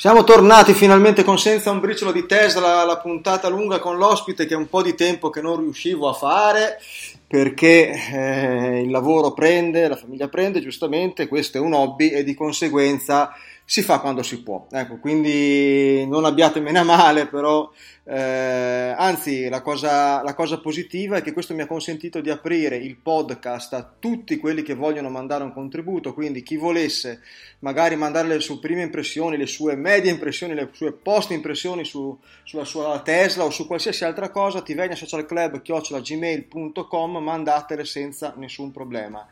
Siamo 0.00 0.24
tornati 0.24 0.72
finalmente 0.72 1.24
con 1.24 1.38
Senza 1.38 1.70
un 1.70 1.78
briciolo 1.78 2.10
di 2.10 2.24
Tesla, 2.24 2.86
la 2.86 2.96
puntata 2.96 3.50
lunga 3.50 3.80
con 3.80 3.98
l'ospite 3.98 4.46
che 4.46 4.54
è 4.54 4.56
un 4.56 4.66
po' 4.66 4.80
di 4.80 4.94
tempo 4.94 5.28
che 5.28 5.42
non 5.42 5.58
riuscivo 5.58 6.08
a 6.08 6.14
fare 6.14 6.78
perché 7.26 7.90
eh, 7.90 8.80
il 8.80 8.90
lavoro 8.90 9.34
prende, 9.34 9.88
la 9.88 9.96
famiglia 9.96 10.28
prende, 10.28 10.62
giustamente, 10.62 11.28
questo 11.28 11.58
è 11.58 11.60
un 11.60 11.74
hobby 11.74 12.08
e 12.08 12.24
di 12.24 12.32
conseguenza 12.32 13.30
si 13.70 13.82
fa 13.82 14.00
quando 14.00 14.24
si 14.24 14.42
può. 14.42 14.66
Ecco, 14.68 14.98
quindi 14.98 16.04
non 16.04 16.24
abbiatemi 16.24 16.76
a 16.76 16.82
male, 16.82 17.28
però 17.28 17.70
eh, 18.02 18.92
anzi 18.98 19.48
la 19.48 19.62
cosa, 19.62 20.24
la 20.24 20.34
cosa, 20.34 20.58
positiva 20.58 21.18
è 21.18 21.22
che 21.22 21.32
questo 21.32 21.54
mi 21.54 21.62
ha 21.62 21.68
consentito 21.68 22.20
di 22.20 22.30
aprire 22.30 22.74
il 22.74 22.96
podcast 22.96 23.74
a 23.74 23.88
tutti 23.96 24.38
quelli 24.38 24.62
che 24.62 24.74
vogliono 24.74 25.08
mandare 25.08 25.44
un 25.44 25.52
contributo, 25.52 26.14
quindi 26.14 26.42
chi 26.42 26.56
volesse 26.56 27.20
magari 27.60 27.94
mandare 27.94 28.26
le 28.26 28.40
sue 28.40 28.58
prime 28.58 28.82
impressioni, 28.82 29.36
le 29.36 29.46
sue 29.46 29.76
medie 29.76 30.10
impressioni, 30.10 30.54
le 30.54 30.70
sue 30.72 30.90
post 30.90 31.30
impressioni 31.30 31.84
su, 31.84 32.18
sulla 32.42 32.64
sua 32.64 33.00
Tesla 33.04 33.44
o 33.44 33.50
su 33.50 33.68
qualsiasi 33.68 34.02
altra 34.02 34.30
cosa, 34.30 34.62
ti 34.62 34.74
venga 34.74 34.96
social 34.96 35.24
club 35.24 35.62
gmail.com, 35.62 37.16
mandatele 37.18 37.84
senza 37.84 38.34
nessun 38.36 38.72
problema. 38.72 39.24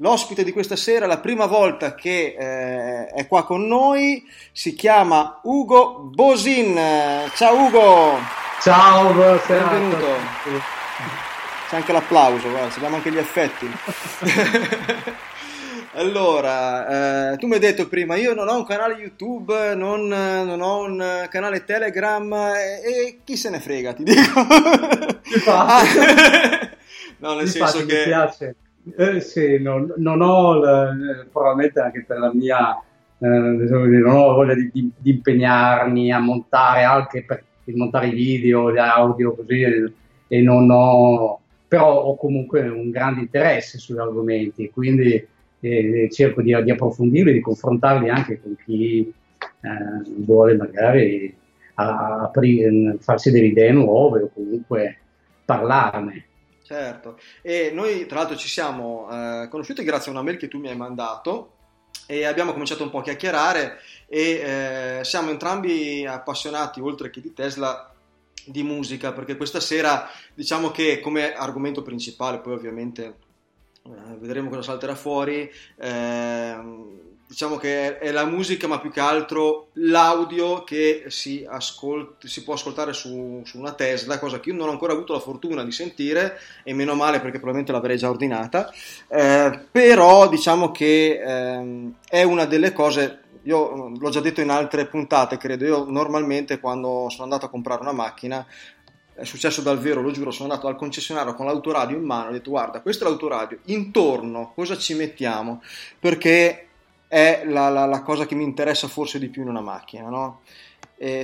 L'ospite 0.00 0.44
di 0.44 0.52
questa 0.52 0.76
sera, 0.76 1.06
la 1.06 1.18
prima 1.18 1.46
volta 1.46 1.96
che 1.96 2.36
eh, 2.38 3.06
è 3.08 3.26
qua 3.26 3.44
con 3.44 3.66
noi, 3.66 4.24
si 4.52 4.76
chiama 4.76 5.40
Ugo 5.42 5.98
Bosin. 6.14 6.78
Ciao 7.34 7.62
Ugo! 7.62 8.16
Ciao, 8.60 9.12
buonasera. 9.12 9.66
Benvenuto. 9.66 10.06
C'è 11.68 11.76
anche 11.76 11.90
l'applauso, 11.90 12.48
guarda, 12.48 12.72
abbiamo 12.76 12.94
anche 12.94 13.10
gli 13.10 13.18
effetti. 13.18 13.68
allora, 15.94 17.32
eh, 17.32 17.36
tu 17.38 17.48
mi 17.48 17.54
hai 17.54 17.60
detto 17.60 17.88
prima, 17.88 18.14
io 18.14 18.34
non 18.34 18.46
ho 18.46 18.54
un 18.56 18.64
canale 18.64 18.94
YouTube, 18.94 19.74
non, 19.74 20.06
non 20.06 20.60
ho 20.60 20.78
un 20.78 21.26
canale 21.28 21.64
Telegram 21.64 22.32
e, 22.32 22.82
e, 22.84 23.18
chi 23.24 23.36
se 23.36 23.50
ne 23.50 23.58
frega, 23.58 23.94
ti 23.94 24.04
dico. 24.04 24.46
ah, 25.46 25.82
no, 27.18 27.34
nel 27.34 27.48
senso 27.48 27.84
che... 27.84 27.96
Mi 27.96 28.04
piace 28.04 28.54
eh, 28.96 29.20
sì, 29.20 29.60
non, 29.60 29.92
non 29.96 30.20
ho, 30.20 30.54
la, 30.54 30.96
probabilmente 31.30 31.80
anche 31.80 32.04
per 32.06 32.18
la 32.18 32.32
mia, 32.32 32.76
eh, 33.18 33.26
non 33.26 34.06
ho 34.06 34.34
voglia 34.34 34.54
di, 34.54 34.70
di, 34.72 34.90
di, 34.96 35.10
impegnarmi 35.10 36.12
a 36.12 36.18
montare 36.18 36.84
anche 36.84 37.24
per 37.24 37.44
montare 37.74 38.08
i 38.08 38.14
video, 38.14 38.68
audio 38.74 39.34
così, 39.34 39.62
e 40.28 40.40
non 40.40 40.70
ho, 40.70 41.40
però 41.66 42.02
ho 42.02 42.16
comunque 42.16 42.66
un 42.68 42.90
grande 42.90 43.20
interesse 43.20 43.78
sugli 43.78 43.98
argomenti, 43.98 44.70
quindi 44.70 45.26
eh, 45.60 46.08
cerco 46.10 46.42
di, 46.42 46.62
di, 46.62 46.70
approfondirli, 46.70 47.32
di 47.32 47.40
confrontarli 47.40 48.08
anche 48.08 48.40
con 48.40 48.56
chi 48.64 49.12
eh, 49.60 50.10
vuole 50.18 50.56
magari 50.56 51.34
aprire, 51.74 52.96
farsi 52.98 53.30
delle 53.30 53.46
idee 53.46 53.72
nuove 53.72 54.22
o 54.22 54.30
comunque 54.32 54.98
parlarne. 55.44 56.24
Certo, 56.68 57.18
e 57.40 57.70
noi 57.72 58.04
tra 58.04 58.18
l'altro 58.18 58.36
ci 58.36 58.46
siamo 58.46 59.08
eh, 59.10 59.48
conosciuti 59.48 59.82
grazie 59.82 60.10
a 60.10 60.14
una 60.14 60.22
mail 60.22 60.36
che 60.36 60.48
tu 60.48 60.58
mi 60.58 60.68
hai 60.68 60.76
mandato 60.76 61.54
e 62.06 62.26
abbiamo 62.26 62.52
cominciato 62.52 62.82
un 62.82 62.90
po' 62.90 62.98
a 62.98 63.02
chiacchierare 63.04 63.78
e 64.06 64.98
eh, 65.00 65.00
siamo 65.02 65.30
entrambi 65.30 66.04
appassionati, 66.04 66.82
oltre 66.82 67.08
che 67.08 67.22
di 67.22 67.32
Tesla, 67.32 67.90
di 68.44 68.62
musica, 68.62 69.14
perché 69.14 69.38
questa 69.38 69.60
sera 69.60 70.10
diciamo 70.34 70.70
che 70.70 71.00
come 71.00 71.32
argomento 71.32 71.80
principale, 71.80 72.40
poi 72.40 72.52
ovviamente 72.52 73.16
eh, 73.84 74.16
vedremo 74.18 74.50
cosa 74.50 74.60
salterà 74.60 74.94
fuori, 74.94 75.50
ehm, 75.78 77.07
diciamo 77.28 77.56
che 77.56 77.98
è 77.98 78.10
la 78.10 78.24
musica, 78.24 78.66
ma 78.66 78.80
più 78.80 78.90
che 78.90 79.00
altro 79.00 79.68
l'audio 79.74 80.64
che 80.64 81.04
si, 81.08 81.46
ascolt- 81.46 82.24
si 82.24 82.42
può 82.42 82.54
ascoltare 82.54 82.94
su, 82.94 83.42
su, 83.44 83.58
una 83.58 83.72
Tesla, 83.72 84.18
cosa 84.18 84.40
che 84.40 84.48
io 84.48 84.54
non 84.54 84.68
ho 84.68 84.70
ancora 84.70 84.94
avuto 84.94 85.12
la 85.12 85.20
fortuna 85.20 85.62
di 85.62 85.70
sentire, 85.70 86.40
e 86.64 86.72
meno 86.72 86.94
male 86.94 87.20
perché 87.20 87.36
probabilmente 87.36 87.72
l'avrei 87.72 87.98
già 87.98 88.08
ordinata. 88.08 88.72
Eh, 89.08 89.60
però 89.70 90.26
diciamo 90.28 90.70
che 90.70 91.20
ehm, 91.22 91.96
è 92.08 92.22
una 92.22 92.46
delle 92.46 92.72
cose. 92.72 93.24
Io 93.42 93.92
l'ho 93.98 94.10
già 94.10 94.20
detto 94.20 94.40
in 94.40 94.50
altre 94.50 94.86
puntate, 94.86 95.36
credo. 95.36 95.66
Io 95.66 95.84
normalmente 95.84 96.58
quando 96.58 97.08
sono 97.10 97.24
andato 97.24 97.44
a 97.44 97.50
comprare 97.50 97.82
una 97.82 97.92
macchina 97.92 98.46
è 99.14 99.24
successo 99.24 99.60
dal 99.60 99.78
vero, 99.78 100.00
lo 100.00 100.12
giuro, 100.12 100.30
sono 100.30 100.48
andato 100.48 100.68
al 100.68 100.76
concessionario 100.76 101.34
con 101.34 101.44
l'autoradio 101.44 101.96
in 101.96 102.04
mano, 102.04 102.28
ho 102.28 102.32
detto 102.32 102.50
guarda, 102.50 102.80
questo 102.80 103.04
è 103.04 103.08
l'autoradio, 103.08 103.58
intorno 103.64 104.52
cosa 104.54 104.78
ci 104.78 104.94
mettiamo? 104.94 105.60
Perché 105.98 106.67
è 107.08 107.42
la, 107.46 107.68
la, 107.70 107.86
la, 107.86 108.02
cosa 108.02 108.26
che 108.26 108.34
mi 108.34 108.44
interessa 108.44 108.86
forse 108.86 109.18
di 109.18 109.28
più 109.28 109.42
in 109.42 109.48
una 109.48 109.60
macchina. 109.60 110.08
No? 110.08 110.40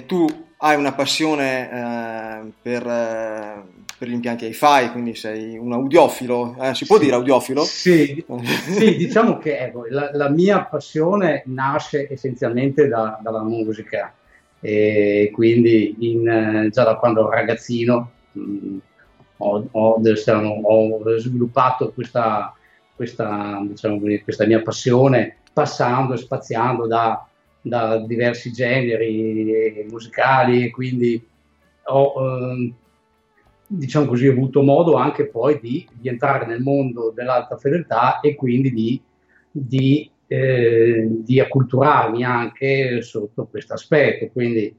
tu 0.06 0.26
hai 0.58 0.76
una 0.76 0.92
passione 0.92 1.68
eh, 1.68 2.52
per, 2.62 2.86
eh, 2.86 3.62
per, 3.98 4.08
gli 4.08 4.12
impianti 4.12 4.46
hi-fi, 4.46 4.90
quindi 4.92 5.14
sei 5.16 5.58
un 5.58 5.72
audiofilo, 5.72 6.56
eh? 6.60 6.74
si 6.74 6.86
può 6.86 6.96
sì, 6.96 7.04
dire 7.04 7.16
audiofilo? 7.16 7.64
Sì, 7.64 8.24
sì 8.70 8.96
diciamo 8.96 9.38
che 9.38 9.58
ecco, 9.58 9.84
la, 9.88 10.10
la, 10.12 10.28
mia 10.28 10.64
passione 10.64 11.42
nasce 11.46 12.06
essenzialmente 12.10 12.86
da, 12.86 13.18
dalla 13.20 13.42
musica, 13.42 14.14
e 14.60 15.30
quindi 15.34 15.96
in, 15.98 16.28
eh, 16.28 16.70
già 16.70 16.84
da 16.84 16.94
quando 16.94 17.20
ero 17.20 17.30
ragazzino 17.30 18.10
mh, 18.32 18.40
mm, 18.40 18.78
ho, 19.38 19.68
ho, 19.70 19.96
diciamo, 19.98 20.60
ho, 20.62 21.18
sviluppato 21.18 21.92
questa, 21.92 22.54
questa, 22.94 23.60
diciamo, 23.62 24.00
questa 24.22 24.46
mia 24.46 24.62
passione 24.62 25.38
passando 25.54 26.12
e 26.12 26.18
spaziando 26.18 26.86
da, 26.86 27.26
da 27.62 27.98
diversi 27.98 28.52
generi 28.52 29.86
musicali 29.88 30.64
e 30.64 30.70
quindi 30.70 31.26
ho, 31.84 32.14
eh, 32.18 32.72
diciamo 33.66 34.06
così, 34.06 34.26
avuto 34.26 34.62
modo 34.62 34.94
anche 34.94 35.26
poi 35.26 35.58
di, 35.60 35.88
di, 35.92 36.08
entrare 36.08 36.44
nel 36.46 36.60
mondo 36.60 37.10
dell'alta 37.14 37.56
fedeltà 37.56 38.20
e 38.20 38.34
quindi 38.34 38.72
di, 38.72 39.00
di, 39.50 40.10
eh, 40.26 41.06
di 41.08 41.40
acculturarmi 41.40 42.24
anche 42.24 43.00
sotto 43.02 43.46
questo 43.46 43.74
aspetto. 43.74 44.28
Quindi 44.32 44.76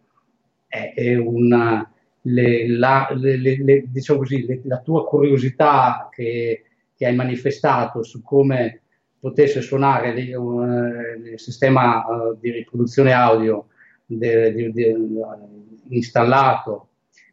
è, 0.68 0.94
è 0.94 1.16
una, 1.16 1.90
le, 2.22 2.68
la, 2.68 3.08
le, 3.14 3.38
le, 3.38 3.84
diciamo 3.88 4.20
così, 4.20 4.62
la 4.66 4.80
tua 4.80 5.06
curiosità 5.06 6.10
che, 6.12 6.64
che 6.96 7.06
hai 7.06 7.16
manifestato 7.16 8.04
su 8.04 8.22
come 8.22 8.82
potesse 9.26 9.60
suonare 9.62 10.10
il 10.12 11.40
sistema 11.40 12.06
uh, 12.06 12.38
di 12.40 12.52
riproduzione 12.52 13.12
audio 13.12 13.70
de, 14.06 14.54
installato 15.90 16.90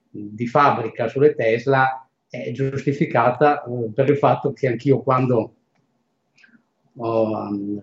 di 0.08 0.46
fabbrica 0.46 1.08
sulle 1.08 1.34
Tesla 1.34 2.08
è 2.31 2.50
giustificata 2.52 3.62
per 3.93 4.08
il 4.08 4.16
fatto 4.16 4.55
che 4.55 4.69
anch'io 4.69 5.02
quando 5.02 5.55
uh, 6.94 7.78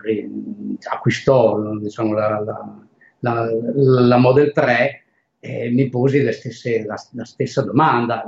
acquistò 0.92 1.78
diciamo, 1.78 2.14
la, 2.14 2.40
la, 2.40 2.86
la, 3.20 3.48
la, 3.76 4.18
Model 4.18 4.52
3 4.52 5.04
eh, 5.40 5.70
mi 5.70 5.88
posi 5.90 6.20
stesse, 6.32 6.84
la, 6.84 7.26
stessa 7.26 7.62
domanda. 7.62 8.26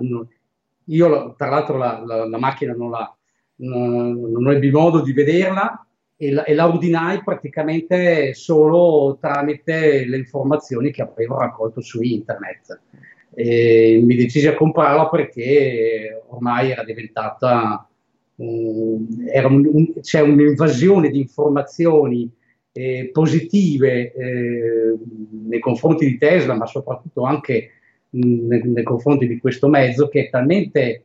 Io 0.86 1.34
tra 1.36 1.50
l'altro 1.50 1.78
la 1.78 2.38
macchina 2.38 2.74
non 2.74 2.92
la 2.92 3.16
non 3.68 4.52
ebbi 4.52 4.72
modo 4.72 5.02
di 5.02 5.14
vederla 5.14 5.86
e 6.18 6.32
la, 6.32 6.44
e 6.44 6.54
la 6.54 6.68
ordinai 6.68 7.24
praticamente 7.24 8.34
solo 8.34 9.18
tramite 9.20 10.06
le 10.06 10.18
informazioni 10.18 10.92
che 10.92 11.02
avevo 11.02 11.38
raccolto 11.38 11.82
su 11.82 12.02
internet. 12.02 12.80
E 13.34 14.02
mi 14.04 14.16
decisi 14.16 14.48
a 14.48 14.54
comprarla 14.54 15.10
perché 15.10 16.24
ormai 16.28 16.72
era 16.72 16.84
diventata 16.84 17.88
un, 18.36 19.06
un, 19.14 19.94
c'è 20.02 20.20
un'invasione 20.22 21.10
di 21.10 21.20
informazioni 21.20 22.30
eh, 22.72 23.10
positive 23.12 24.14
eh, 24.14 24.96
nei 25.48 25.60
confronti 25.60 26.06
di 26.06 26.18
Tesla, 26.18 26.56
ma 26.56 26.66
soprattutto 26.66 27.24
anche 27.24 27.72
mh, 28.10 28.48
nei, 28.48 28.62
nei, 28.66 28.84
confronti 28.84 29.28
di 29.28 29.40
questo 29.40 29.68
mezzo 29.68 30.08
che 30.08 30.28
è 30.28 30.30
talmente, 30.30 31.04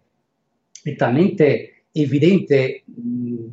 è 0.82 0.94
talmente 0.94 1.75
evidente 2.03 2.83
mh, 2.85 3.47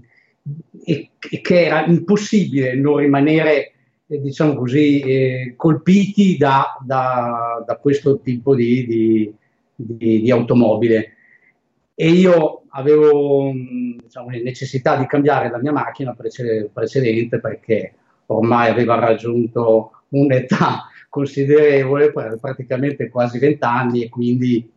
e, 0.85 1.11
e, 1.29 1.41
che 1.41 1.65
era 1.65 1.85
impossibile 1.85 2.75
non 2.75 2.97
rimanere, 2.97 3.71
eh, 4.07 4.19
diciamo 4.19 4.55
così, 4.55 4.99
eh, 4.99 5.53
colpiti 5.55 6.37
da, 6.37 6.77
da, 6.85 7.63
da, 7.65 7.77
questo 7.77 8.19
tipo 8.19 8.55
di, 8.55 8.85
di, 8.85 9.33
di, 9.75 10.21
di 10.21 10.31
automobile. 10.31 11.13
E 11.95 12.09
io 12.09 12.63
avevo 12.69 13.51
diciamo, 14.01 14.29
necessità 14.29 14.97
di 14.97 15.05
cambiare 15.05 15.49
la 15.49 15.59
mia 15.59 15.71
macchina 15.71 16.15
precedente 16.15 17.39
perché 17.39 17.93
ormai 18.27 18.69
aveva 18.69 18.95
raggiunto 18.99 19.91
un'età 20.09 20.87
considerevole, 21.09 22.11
praticamente 22.11 23.09
quasi 23.09 23.37
vent'anni, 23.37 24.03
e 24.03 24.09
quindi 24.09 24.67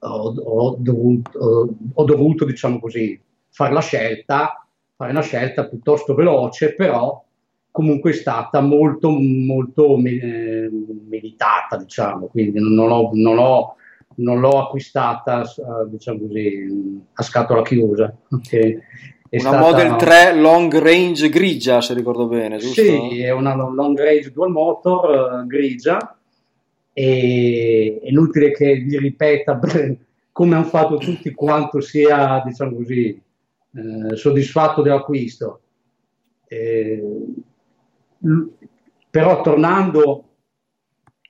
ho, 0.00 0.34
ho 0.34 0.76
dovuto, 0.78 1.38
ho, 1.38 1.68
ho 1.94 2.04
dovuto 2.04 2.44
diciamo 2.44 2.78
così, 2.78 3.20
fare 3.48 3.72
la 3.72 3.80
scelta, 3.80 4.66
fare 4.96 5.10
una 5.10 5.22
scelta 5.22 5.66
piuttosto 5.66 6.14
veloce, 6.14 6.74
però 6.74 7.22
comunque 7.70 8.10
è 8.10 8.14
stata 8.14 8.60
molto, 8.60 9.10
molto 9.10 9.96
eh, 9.98 10.70
meditata, 11.08 11.76
diciamo, 11.76 12.26
quindi 12.26 12.60
non 12.60 12.90
ho, 12.90 13.10
non 13.12 13.76
non 14.18 14.40
l'ho 14.40 14.58
acquistata, 14.58 15.44
diciamo 15.88 16.26
così, 16.26 17.00
a 17.12 17.22
scatola 17.22 17.62
chiusa. 17.62 18.12
Okay 18.28 18.80
una 19.30 19.40
stata... 19.40 19.58
Model 19.58 19.96
3 19.96 20.34
long 20.36 20.78
range 20.78 21.28
grigia, 21.28 21.80
se 21.80 21.94
ricordo 21.94 22.26
bene, 22.26 22.56
giusto? 22.56 22.80
Sì, 22.80 23.20
è 23.20 23.30
una 23.30 23.54
long 23.54 23.98
range 23.98 24.32
dual 24.32 24.50
motor 24.50 25.44
grigia 25.46 26.17
e 26.98 28.00
è 28.02 28.08
inutile 28.08 28.50
che 28.50 28.74
vi 28.74 28.98
ripeta 28.98 29.60
come 30.32 30.54
hanno 30.56 30.64
fatto 30.64 30.96
tutti 30.96 31.32
quanto 31.32 31.80
sia, 31.80 32.42
diciamo 32.44 32.74
così, 32.74 33.22
eh, 33.72 34.16
soddisfatto 34.16 34.82
dell'acquisto. 34.82 35.60
Eh, 36.48 37.02
però 39.08 39.40
tornando... 39.42 40.24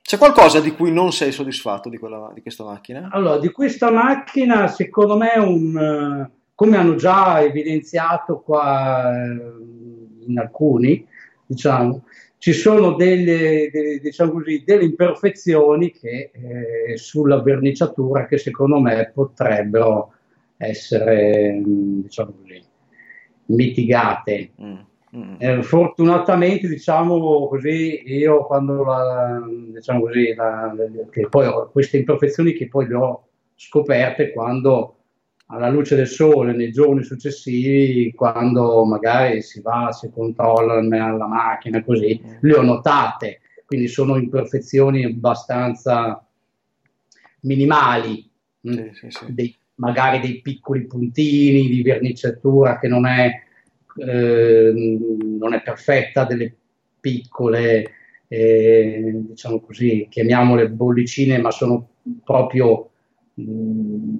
C'è 0.01 0.17
qualcosa 0.17 0.59
di 0.59 0.71
cui 0.71 0.91
non 0.91 1.11
sei 1.11 1.31
soddisfatto 1.31 1.87
di, 1.87 1.99
quella, 1.99 2.31
di 2.33 2.41
questa 2.41 2.63
macchina? 2.63 3.09
Allora, 3.11 3.37
di 3.37 3.51
questa 3.51 3.91
macchina 3.91 4.67
secondo 4.67 5.17
me 5.17 5.33
un 5.37 6.29
come 6.55 6.75
hanno 6.75 6.95
già 6.95 7.41
evidenziato 7.41 8.41
qua 8.41 9.13
eh, 9.13 10.25
in 10.27 10.39
alcuni, 10.39 11.07
diciamo, 11.45 12.03
ci 12.39 12.53
sono 12.53 12.93
delle, 12.93 13.69
delle, 13.71 13.99
diciamo 13.99 14.31
così, 14.31 14.63
delle 14.65 14.85
imperfezioni 14.85 15.91
che, 15.91 16.31
eh, 16.33 16.97
sulla 16.97 17.41
verniciatura 17.41 18.25
che 18.25 18.37
secondo 18.37 18.79
me 18.79 19.11
potrebbero 19.13 20.13
essere 20.55 21.61
diciamo 21.63 22.33
così, 22.41 22.63
mitigate. 23.47 24.51
Mm. 24.61 24.77
Mm. 25.17 25.35
Eh, 25.37 25.63
fortunatamente, 25.63 26.69
diciamo 26.69 27.47
così, 27.47 28.03
io 28.05 28.45
quando 28.45 28.83
la, 28.85 29.41
diciamo 29.73 30.01
così, 30.01 30.33
la, 30.33 30.73
che 31.11 31.27
poi 31.27 31.45
ho 31.45 31.69
queste 31.69 31.97
imperfezioni 31.97 32.53
che 32.53 32.69
poi 32.69 32.87
le 32.87 32.95
ho 32.95 33.27
scoperte 33.55 34.31
quando 34.31 34.98
alla 35.51 35.69
luce 35.69 35.95
del 35.95 36.07
sole 36.07 36.53
nei 36.53 36.71
giorni 36.71 37.03
successivi, 37.03 38.13
quando 38.13 38.85
magari 38.85 39.41
si 39.41 39.61
va, 39.61 39.91
si 39.91 40.09
controlla 40.11 40.81
la 40.81 41.27
macchina 41.27 41.83
così, 41.83 42.21
le 42.41 42.53
ho 42.53 42.61
notate, 42.61 43.41
quindi 43.65 43.87
sono 43.87 44.17
imperfezioni 44.17 45.05
abbastanza 45.05 46.23
minimali, 47.41 48.29
mm, 48.67 48.73
sì, 48.73 48.91
sì, 48.93 49.09
sì. 49.09 49.33
Dei, 49.33 49.55
magari 49.75 50.19
dei 50.19 50.41
piccoli 50.41 50.85
puntini 50.85 51.67
di 51.67 51.81
verniciatura 51.81 52.77
che 52.77 52.87
non 52.87 53.07
è, 53.07 53.31
eh, 53.95 54.71
non 55.39 55.53
è 55.53 55.61
perfetta, 55.63 56.25
delle 56.25 56.55
piccole, 56.99 57.91
eh, 58.27 59.11
diciamo 59.29 59.61
così, 59.61 60.05
chiamiamole 60.11 60.69
bollicine, 60.69 61.39
ma 61.39 61.49
sono 61.49 61.89
proprio... 62.23 62.91
Mh, 63.33 63.51
mm, 63.51 64.17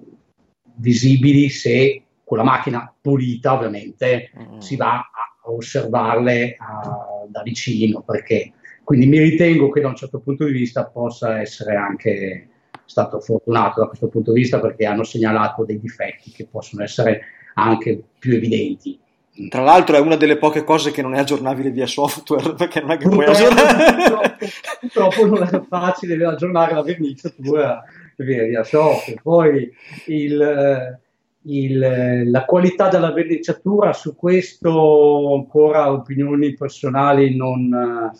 visibili 0.80 1.50
se 1.50 2.04
con 2.24 2.38
la 2.38 2.44
macchina 2.44 2.94
pulita 3.02 3.54
ovviamente 3.54 4.32
mm. 4.38 4.58
si 4.60 4.76
va 4.76 4.98
a 4.98 5.52
osservarle 5.52 6.58
a, 6.60 7.26
da 7.28 7.42
vicino 7.42 8.02
perché 8.02 8.54
quindi 8.84 9.06
mi 9.06 9.20
ritengo 9.20 9.70
che 9.70 9.82
da 9.82 9.88
un 9.88 9.96
certo 9.96 10.20
punto 10.20 10.46
di 10.46 10.52
vista 10.52 10.86
possa 10.86 11.40
essere 11.40 11.76
anche 11.76 12.48
stato 12.86 13.20
fortunato 13.20 13.82
da 13.82 13.88
questo 13.88 14.08
punto 14.08 14.32
di 14.32 14.42
vista 14.42 14.60
perché 14.60 14.86
hanno 14.86 15.04
segnalato 15.04 15.64
dei 15.64 15.80
difetti 15.80 16.32
che 16.32 16.48
possono 16.48 16.84
essere 16.84 17.22
anche 17.54 18.02
più 18.18 18.34
evidenti. 18.34 19.00
Tra 19.48 19.62
l'altro 19.62 19.96
è 19.96 20.00
una 20.00 20.16
delle 20.16 20.38
poche 20.38 20.64
cose 20.64 20.92
che 20.92 21.04
non 21.04 21.14
è 21.14 21.20
aggiornabile 21.20 21.70
via 21.70 21.86
software, 21.86 22.54
perché 22.58 22.82
non 22.82 22.92
è 22.92 22.98
che 22.98 23.08
puoi 23.08 23.26
aggiornare. 23.26 23.94
Purtroppo, 23.94 24.46
purtroppo 24.80 25.26
non 25.28 25.44
è 25.44 25.62
facile 25.70 26.26
aggiornare 26.26 26.74
la 26.74 26.82
verniciatura 26.82 27.84
via 28.24 28.64
software. 28.64 29.20
Poi 29.22 29.72
il, 30.08 31.00
il, 31.44 32.30
la 32.30 32.46
qualità 32.46 32.90
della 32.90 33.12
verniciatura, 33.12 33.94
su 33.94 34.16
questo 34.16 35.34
ancora 35.36 35.92
opinioni 35.92 36.54
personali 36.54 37.36
non... 37.36 38.12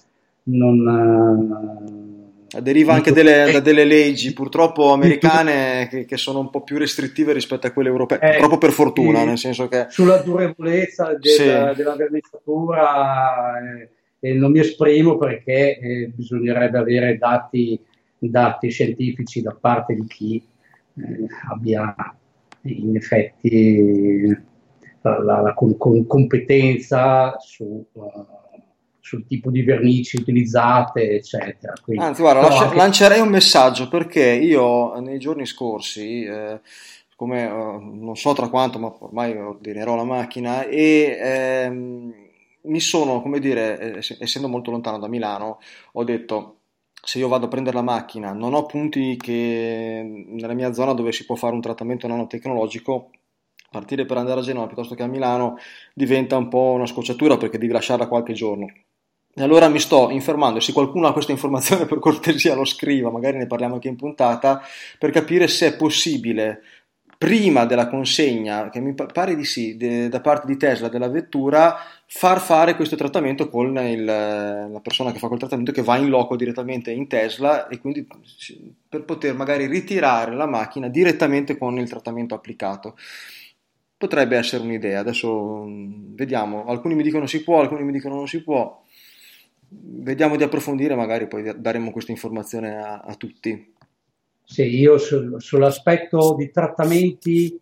non 0.44 1.98
Deriva 2.62 2.94
anche 2.94 3.12
delle, 3.12 3.52
da 3.52 3.60
delle 3.60 3.86
leggi 3.86 4.34
purtroppo 4.34 4.92
americane 4.92 5.88
che, 5.88 6.06
che, 6.06 6.18
sono 6.18 6.40
un 6.40 6.50
po' 6.50 6.64
più 6.64 6.80
restrittive 6.80 7.32
rispetto 7.32 7.68
a 7.68 7.72
quelle 7.72 7.90
europee, 7.90 8.20
eh, 8.20 8.38
proprio 8.38 8.58
per 8.58 8.72
fortuna, 8.72 9.20
sì, 9.20 9.26
nel 9.26 9.38
senso 9.38 9.68
che... 9.68 9.86
Sulla 9.90 10.18
durevolezza 10.18 11.14
del, 11.14 11.32
sì. 11.32 11.44
della 11.44 11.96
verniciatura 11.96 13.60
eh, 14.20 14.34
non 14.34 14.50
mi 14.50 14.60
esprimo 14.60 15.18
perché 15.18 15.78
eh, 15.78 16.12
bisognerebbe 16.14 16.80
avere 16.80 17.18
dati 17.20 17.80
dati 18.20 18.70
scientifici 18.70 19.42
da 19.42 19.56
parte 19.60 19.96
di 19.96 20.06
chi 20.06 20.36
eh, 20.96 21.26
abbia 21.50 21.96
in 22.64 22.96
effetti 22.96 24.48
la, 25.02 25.24
la, 25.24 25.42
la 25.42 25.54
con, 25.54 25.78
con 25.78 26.06
competenza 26.06 27.38
su, 27.40 27.86
uh, 27.92 28.26
sul 29.00 29.26
tipo 29.26 29.50
di 29.50 29.64
vernici 29.64 30.18
utilizzate, 30.18 31.12
eccetera. 31.12 31.74
Quindi, 31.82 32.04
Anzi, 32.04 32.22
guarda, 32.22 32.42
lascia, 32.42 32.64
anche... 32.64 32.76
lancerei 32.76 33.22
un 33.22 33.30
messaggio 33.30 33.88
perché 33.88 34.26
io 34.30 35.00
nei 35.00 35.20
giorni 35.20 35.46
scorsi, 35.46 36.24
eh, 36.24 36.60
come 37.16 37.46
uh, 37.46 37.80
non 37.80 38.16
so 38.16 38.34
tra 38.34 38.50
quanto, 38.50 38.80
ma 38.80 38.94
ormai 39.00 39.36
ordinerò 39.38 39.96
la 39.96 40.04
macchina 40.04 40.66
e 40.66 41.18
ehm, 41.20 42.14
mi 42.62 42.80
sono, 42.80 43.22
come 43.22 43.40
dire, 43.40 43.96
eh, 43.96 44.18
essendo 44.20 44.48
molto 44.48 44.72
lontano 44.72 45.00
da 45.00 45.08
Milano, 45.08 45.60
ho 45.94 46.04
detto 46.04 46.59
se 47.02 47.20
io 47.20 47.28
vado 47.28 47.46
a 47.46 47.50
prendere 47.50 47.76
la 47.76 47.82
macchina, 47.82 48.34
non 48.34 48.54
ho 48.54 48.66
punti 48.66 49.18
che 49.18 50.26
nella 50.28 50.54
mia 50.54 50.74
zona 50.74 50.94
dove 50.94 51.12
si 51.12 51.26
può 51.26 51.36
fare 51.36 51.54
un 51.54 51.62
trattamento 51.62 52.08
nanotecnologico, 52.08 53.12
partire 53.70 54.06
per 54.06 54.18
andare 54.18 54.40
a 54.40 54.44
Genova 54.44 54.68
piuttosto 54.68 54.96
che 54.96 55.04
a 55.04 55.08
Milano 55.08 55.58
diventa 55.94 56.38
un 56.38 56.48
po' 56.50 56.72
una 56.72 56.86
scocciatura 56.86 57.38
perché 57.38 57.58
devi 57.58 57.72
lasciarla 57.72 58.08
qualche 58.08 58.34
giorno. 58.34 58.72
E 59.32 59.44
allora 59.44 59.70
mi 59.70 59.80
sto 59.80 60.10
informando, 60.10 60.60
se 60.60 60.74
qualcuno 60.74 61.08
ha 61.08 61.14
questa 61.14 61.32
informazione 61.32 61.86
per 61.88 62.00
cortesia 62.00 62.56
lo 62.56 62.66
scriva, 62.66 63.12
magari 63.12 63.38
ne 63.38 63.48
parliamo 63.48 63.76
anche 63.76 63.88
in 63.88 63.96
puntata, 63.96 64.62
per 64.98 65.12
capire 65.12 65.48
se 65.48 65.68
è 65.68 65.76
possibile 65.76 66.62
prima 67.18 67.66
della 67.66 67.88
consegna, 67.88 68.70
che 68.70 68.80
mi 68.80 68.94
pare 68.94 69.36
di 69.36 69.44
sì, 69.44 69.76
de, 69.76 70.08
da 70.08 70.22
parte 70.22 70.48
di 70.48 70.58
Tesla 70.58 70.88
della 70.88 71.10
vettura, 71.10 71.76
far 72.12 72.42
fare 72.42 72.76
questo 72.76 72.96
trattamento 72.96 73.50
con 73.50 73.78
il, 73.78 74.04
la 74.04 74.80
persona 74.82 75.12
che 75.12 75.20
fa 75.20 75.28
quel 75.28 75.38
trattamento 75.38 75.72
che 75.72 75.84
va 75.84 75.96
in 75.96 76.10
loco 76.10 76.36
direttamente 76.36 76.90
in 76.90 77.08
Tesla 77.08 77.68
e 77.68 77.78
quindi 77.78 78.08
per 78.90 79.04
poter 79.04 79.36
magari 79.36 79.68
ritirare 79.68 80.34
la 80.34 80.48
macchina 80.48 80.88
direttamente 80.88 81.56
con 81.56 81.78
il 81.78 81.88
trattamento 81.88 82.34
applicato. 82.34 82.98
Potrebbe 83.96 84.38
essere 84.38 84.64
un'idea, 84.64 85.00
adesso 85.00 85.66
vediamo, 85.68 86.66
alcuni 86.66 86.96
mi 86.96 87.04
dicono 87.04 87.28
si 87.28 87.44
può, 87.44 87.60
alcuni 87.60 87.84
mi 87.84 87.92
dicono 87.92 88.16
non 88.16 88.28
si 88.28 88.42
può, 88.42 88.82
vediamo 89.68 90.36
di 90.36 90.44
approfondire, 90.44 90.96
magari 90.96 91.28
poi 91.28 91.54
daremo 91.62 91.92
questa 91.92 92.12
informazione 92.12 92.76
a, 92.76 93.02
a 93.02 93.14
tutti. 93.16 93.74
Sì, 94.44 94.64
io 94.64 94.98
su, 94.98 95.38
sull'aspetto 95.38 96.34
di 96.36 96.50
trattamenti 96.50 97.60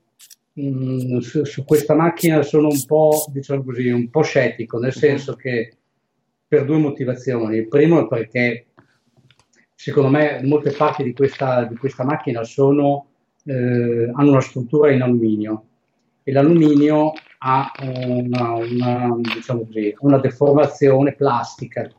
mh, 0.58 1.16
mm, 1.16 1.18
su, 1.20 1.44
su, 1.46 1.64
questa 1.64 1.94
macchina 1.94 2.42
sono 2.42 2.68
un 2.68 2.86
po', 2.86 3.26
diciamo 3.30 3.64
così, 3.64 3.90
un 3.90 4.10
po' 4.10 4.24
scettico, 4.24 4.80
nel 4.80 4.92
mhm. 4.94 5.00
senso 5.00 5.36
che 5.36 5.78
per 6.48 6.66
due 6.66 6.78
motivazioni. 6.78 7.58
Il 7.58 7.68
primo 7.68 8.02
è 8.02 8.08
perché 8.08 8.68
secondo 9.76 10.10
me 10.10 10.42
molte 10.44 10.72
parti 10.72 11.04
di 11.04 11.14
questa, 11.14 11.66
di 11.66 11.76
questa 11.76 12.04
macchina 12.04 12.44
sono, 12.44 13.08
eh, 13.46 14.12
hanno 14.14 14.32
una 14.32 14.42
struttura 14.42 14.92
in 14.92 15.02
alluminio 15.02 15.66
e 16.24 16.32
l'alluminio 16.32 17.14
ha 17.40 17.72
una, 17.80 18.54
una, 18.54 19.16
diciamo 19.22 19.66
così, 19.66 19.94
una 20.00 20.18
deformazione 20.18 21.14
plastica 21.14 21.90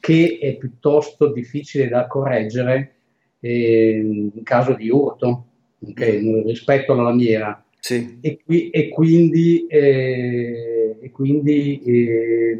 che 0.00 0.38
è 0.40 0.56
piuttosto 0.56 1.30
difficile 1.32 1.88
da 1.88 2.06
correggere 2.06 2.94
eh, 3.40 4.30
in 4.34 4.42
caso 4.42 4.72
di 4.72 4.88
urto 4.88 5.47
okay, 5.80 6.42
rispetto 6.44 6.92
alla 6.92 7.02
lamiera. 7.02 7.62
Sì. 7.80 8.18
E, 8.20 8.40
qui, 8.44 8.70
e, 8.70 8.88
quindi, 8.88 9.66
eh, 9.66 10.96
e 11.00 11.10
quindi 11.10 11.80
eh, 11.82 12.58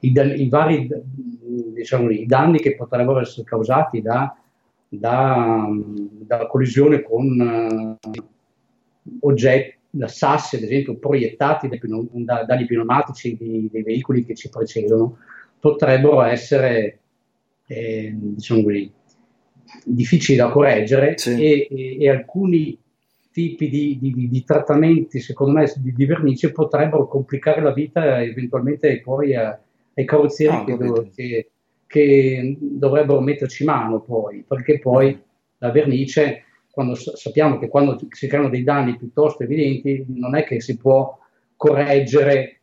i, 0.00 0.12
i, 0.12 0.48
vari 0.48 0.88
diciamo, 1.74 2.10
i 2.10 2.26
danni 2.26 2.58
che 2.60 2.74
potrebbero 2.74 3.20
essere 3.20 3.44
causati 3.44 4.02
da, 4.02 4.36
da, 4.88 5.66
da 6.26 6.46
collisione 6.46 7.02
con 7.02 7.98
uh, 8.02 8.22
oggetti, 9.20 9.76
da 9.90 10.08
sassi 10.08 10.56
ad 10.56 10.62
esempio 10.62 10.96
proiettati 10.96 11.68
da, 11.68 12.44
dagli 12.44 12.66
pneumatici 12.66 13.36
di, 13.36 13.68
dei 13.70 13.82
veicoli 13.82 14.24
che 14.24 14.34
ci 14.34 14.48
precedono, 14.48 15.18
potrebbero 15.58 16.22
essere 16.22 16.98
eh, 17.66 18.12
diciamo 18.12 18.62
difficili 19.82 20.36
da 20.36 20.50
correggere 20.50 21.18
sì. 21.18 21.30
e, 21.42 21.68
e, 21.70 21.96
e, 22.00 22.08
alcuni 22.08 22.78
tipi 23.30 23.68
di, 23.68 23.98
di, 24.00 24.28
di, 24.28 24.44
trattamenti, 24.44 25.18
secondo 25.20 25.58
me, 25.58 25.72
di, 25.76 25.92
di, 25.92 26.06
vernice 26.06 26.52
potrebbero 26.52 27.08
complicare 27.08 27.60
la 27.60 27.72
vita 27.72 28.22
eventualmente 28.22 29.00
poi 29.00 29.34
a, 29.34 29.58
ai 29.94 30.04
carrozzieri 30.04 30.54
ah, 30.54 30.64
che, 30.64 31.10
che, 31.14 31.50
che, 31.86 32.56
dovrebbero 32.60 33.20
metterci 33.20 33.64
mano 33.64 34.00
poi, 34.00 34.44
perché 34.46 34.78
poi 34.78 35.14
mm. 35.14 35.18
la 35.58 35.70
vernice, 35.70 36.44
quando 36.70 36.94
sappiamo 36.94 37.58
che 37.58 37.68
quando 37.68 37.98
si 38.10 38.26
creano 38.28 38.48
dei 38.48 38.62
danni 38.62 38.96
piuttosto 38.96 39.42
evidenti, 39.42 40.04
non 40.08 40.36
è 40.36 40.44
che 40.44 40.60
si 40.60 40.76
può 40.76 41.18
correggere 41.56 42.60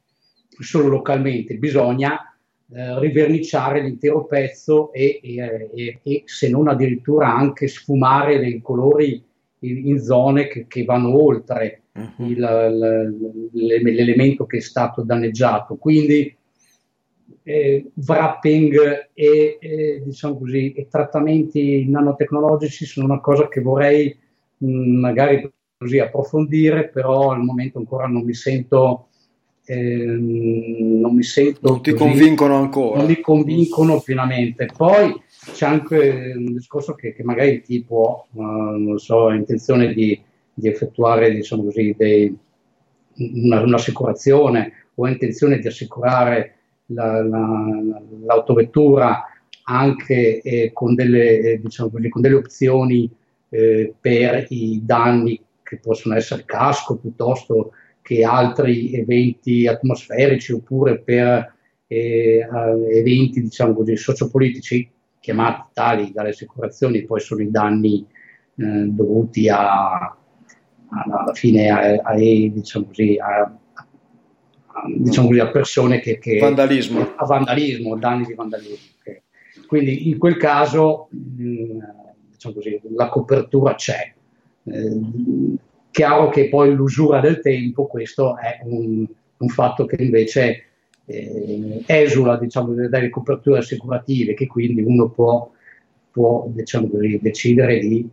solo 0.59 0.87
localmente, 0.87 1.55
bisogna 1.55 2.30
eh, 2.73 2.99
riverniciare 2.99 3.81
l'intero 3.81 4.23
pezzo 4.23 4.93
e, 4.93 5.19
e, 5.21 5.99
e, 6.01 6.21
se 6.25 6.49
non 6.49 6.69
addirittura 6.69 7.33
anche 7.33 7.67
sfumare 7.67 8.39
dei 8.39 8.61
colori 8.61 9.21
in, 9.59 9.87
in 9.87 9.99
zone 9.99 10.47
che, 10.47 10.67
che, 10.67 10.85
vanno 10.85 11.21
oltre 11.21 11.81
uh-huh. 11.91 12.25
il, 12.25 13.49
l'elemento 13.51 14.45
che 14.45 14.57
è 14.57 14.61
stato 14.61 15.01
danneggiato. 15.01 15.75
Quindi 15.75 16.33
eh, 17.43 17.91
wrapping 18.05 19.09
e, 19.13 19.57
e, 19.59 20.01
diciamo 20.05 20.37
così, 20.37 20.71
e 20.71 20.87
trattamenti 20.89 21.89
nanotecnologici 21.89 22.85
sono 22.85 23.05
una 23.07 23.19
cosa 23.19 23.49
che 23.49 23.59
vorrei 23.59 24.17
mh, 24.57 24.67
magari 24.67 25.51
così 25.77 25.99
approfondire, 25.99 26.87
però 26.87 27.31
al 27.31 27.43
momento 27.43 27.79
ancora 27.79 28.07
non 28.07 28.23
mi 28.23 28.33
sento 28.33 29.07
Ehm, 29.71 30.99
non 30.99 31.15
mi 31.15 31.23
sento. 31.23 31.59
Non 31.63 31.81
ti 31.81 31.91
così, 31.91 32.03
convincono 32.03 32.55
ancora. 32.55 32.97
Non 32.97 33.05
mi 33.07 33.21
convincono 33.21 34.01
pienamente. 34.01 34.67
Poi 34.75 35.15
c'è 35.53 35.65
anche 35.65 36.33
un 36.35 36.53
discorso 36.53 36.93
che, 36.93 37.13
che 37.13 37.23
magari 37.23 37.61
ti 37.61 37.81
può, 37.81 38.27
uh, 38.33 38.41
non 38.41 38.97
so, 38.97 39.27
ha 39.27 39.35
intenzione 39.35 39.93
di, 39.93 40.21
di, 40.53 40.67
effettuare, 40.67 41.31
diciamo 41.31 41.63
così, 41.63 41.95
dei, 41.97 42.35
una, 43.15 43.61
un'assicurazione 43.61 44.73
o 44.95 45.05
ha 45.05 45.09
intenzione 45.09 45.59
di 45.59 45.67
assicurare 45.67 46.55
la, 46.87 47.23
la, 47.23 48.01
l'autovettura 48.25 49.23
anche 49.63 50.41
eh, 50.41 50.71
con, 50.73 50.95
delle, 50.95 51.39
eh, 51.39 51.61
diciamo 51.61 51.91
così, 51.91 52.09
con 52.09 52.21
delle 52.21 52.35
opzioni 52.35 53.09
eh, 53.47 53.93
per 54.01 54.47
i 54.49 54.81
danni 54.83 55.41
che 55.63 55.77
possono 55.77 56.15
essere 56.15 56.43
casco 56.45 56.97
piuttosto 56.97 57.71
che 58.01 58.23
altri 58.23 58.93
eventi 58.93 59.67
atmosferici 59.67 60.53
oppure 60.53 60.99
per 60.99 61.53
eh, 61.87 62.47
eventi 62.89 63.41
diciamo 63.41 63.73
così, 63.73 63.95
sociopolitici 63.95 64.89
chiamati 65.19 65.69
tali 65.73 66.11
dalle 66.11 66.29
assicurazioni, 66.29 67.05
poi 67.05 67.19
sono 67.19 67.41
i 67.41 67.51
danni 67.51 68.05
eh, 68.55 68.85
dovuti 68.87 69.47
a, 69.49 70.15
alla 70.89 71.33
fine 71.33 71.69
a, 71.69 72.01
a 72.01 72.15
diciamo 72.15 72.85
così, 72.85 73.17
a, 73.19 73.55
diciamo 74.97 75.27
così, 75.27 75.39
a 75.39 75.51
persone 75.51 75.99
che, 75.99 76.17
che 76.17 76.39
vandalismo. 76.39 77.13
a 77.15 77.25
vandalismo, 77.25 77.97
danni 77.97 78.25
di 78.25 78.33
vandalismo. 78.33 78.93
Okay. 78.99 79.21
Quindi 79.67 80.09
in 80.09 80.17
quel 80.17 80.37
caso 80.37 81.07
mh, 81.11 81.43
mm, 81.43 81.79
diciamo 82.31 82.55
così, 82.55 82.81
la 82.95 83.09
copertura 83.09 83.75
c'è. 83.75 84.13
Eh, 84.63 84.99
Chiaro 85.91 86.29
che 86.29 86.47
poi 86.47 86.73
l'usura 86.73 87.19
del 87.19 87.41
tempo, 87.41 87.85
questo 87.85 88.37
è 88.37 88.59
un, 88.63 89.05
un 89.37 89.47
fatto 89.49 89.85
che 89.85 90.01
invece 90.01 90.63
eh, 91.05 91.83
esula 91.85 92.37
diciamo, 92.37 92.73
dalle 92.87 93.09
coperture 93.09 93.59
assicurative, 93.59 94.33
che 94.33 94.47
quindi 94.47 94.81
uno 94.81 95.09
può, 95.09 95.51
può 96.09 96.47
diciamo 96.47 96.89
decidere 97.19 97.79
di, 97.79 98.07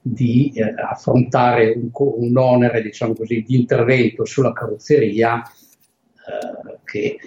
di 0.00 0.52
eh, 0.54 0.74
affrontare 0.76 1.70
un, 1.70 1.90
un 1.92 2.36
onere 2.36 2.82
diciamo 2.82 3.14
così, 3.14 3.44
di 3.46 3.56
intervento 3.56 4.24
sulla 4.24 4.52
carrozzeria 4.52 5.42
eh, 5.42 6.78
che 6.84 7.18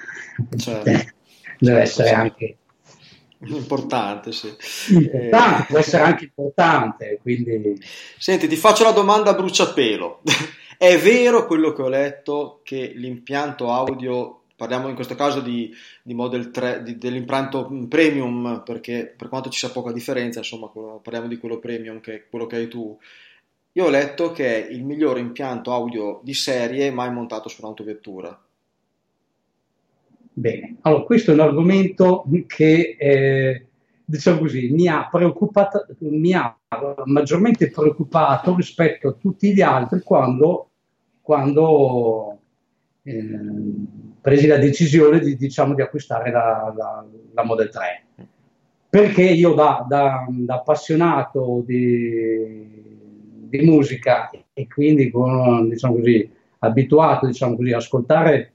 certo. 0.58 0.92
deve 1.60 1.80
essere 1.80 2.10
anche 2.10 2.58
Importante, 3.46 4.32
sì. 4.32 4.54
Importante, 4.90 5.66
può 5.68 5.78
essere 5.78 6.04
anche 6.04 6.26
importante. 6.26 7.20
Quindi... 7.22 7.80
Senti, 8.18 8.48
ti 8.48 8.56
faccio 8.56 8.84
la 8.84 8.92
domanda 8.92 9.32
a 9.32 9.36
bruciapelo. 9.36 10.22
È 10.78 10.98
vero 11.00 11.48
quello 11.48 11.74
che 11.74 11.82
ho 11.82 11.90
letto 11.90 12.62
che 12.64 12.92
l'impianto 12.96 13.72
audio, 13.72 14.44
parliamo 14.56 14.88
in 14.90 14.96
questo 14.96 15.16
caso 15.16 15.42
di, 15.42 15.74
di 16.04 16.14
Model 16.14 16.52
3, 16.52 16.84
di, 16.84 16.98
dell'impianto 16.98 17.68
premium, 17.88 18.62
perché 18.64 19.14
per 19.16 19.28
quanto 19.28 19.50
ci 19.50 19.60
sia 19.60 19.70
poca 19.70 19.92
differenza, 19.92 20.40
insomma, 20.40 20.72
parliamo 21.02 21.28
di 21.28 21.38
quello 21.38 21.60
premium 21.60 22.00
che 22.00 22.14
è 22.14 22.28
quello 22.30 22.46
che 22.46 22.58
hai 22.58 22.68
tu. 22.68 22.98
Io 23.74 23.86
ho 23.86 23.90
letto 23.90 24.32
che 24.32 24.68
è 24.68 24.72
il 24.72 24.84
migliore 24.84 25.20
impianto 25.20 25.72
audio 25.72 26.20
di 26.24 26.34
serie 26.34 26.92
mai 26.92 27.12
montato 27.12 27.50
su 27.50 27.62
un'autovettura. 27.62 28.47
Bene, 30.38 30.76
allora 30.82 31.02
questo 31.02 31.32
è 31.32 31.34
un 31.34 31.40
argomento 31.40 32.24
che 32.46 32.96
eh, 33.00 33.66
diciamo 34.06 34.38
così, 34.38 34.70
mi 34.70 34.88
ha, 34.88 35.10
mi 35.98 36.34
ha 36.34 36.56
maggiormente 37.06 37.72
preoccupato 37.72 38.56
rispetto 38.56 39.08
a 39.08 39.14
tutti 39.14 39.52
gli 39.52 39.62
altri 39.62 40.02
quando, 40.04 40.70
quando 41.22 42.38
eh, 43.02 43.40
presi 44.22 44.46
la 44.46 44.60
decisione 44.60 45.22
di, 45.22 45.36
diciamo, 45.38 45.74
di 45.74 45.82
acquistare 45.82 46.30
la, 46.30 46.72
la, 46.78 47.04
la, 47.34 47.44
Model 47.44 47.70
3. 47.70 48.06
Perché 48.92 49.24
io 49.24 49.56
da, 49.56 49.84
da, 49.90 50.24
da 50.30 50.54
appassionato 50.54 51.64
di, 51.66 53.50
di, 53.50 53.66
musica 53.66 54.30
e 54.54 54.68
quindi 54.68 55.10
con, 55.10 55.68
diciamo 55.68 55.96
così, 55.96 56.30
abituato 56.60 57.26
diciamo 57.26 57.56
così, 57.56 57.74
a 57.74 57.78
ascoltare 57.78 58.52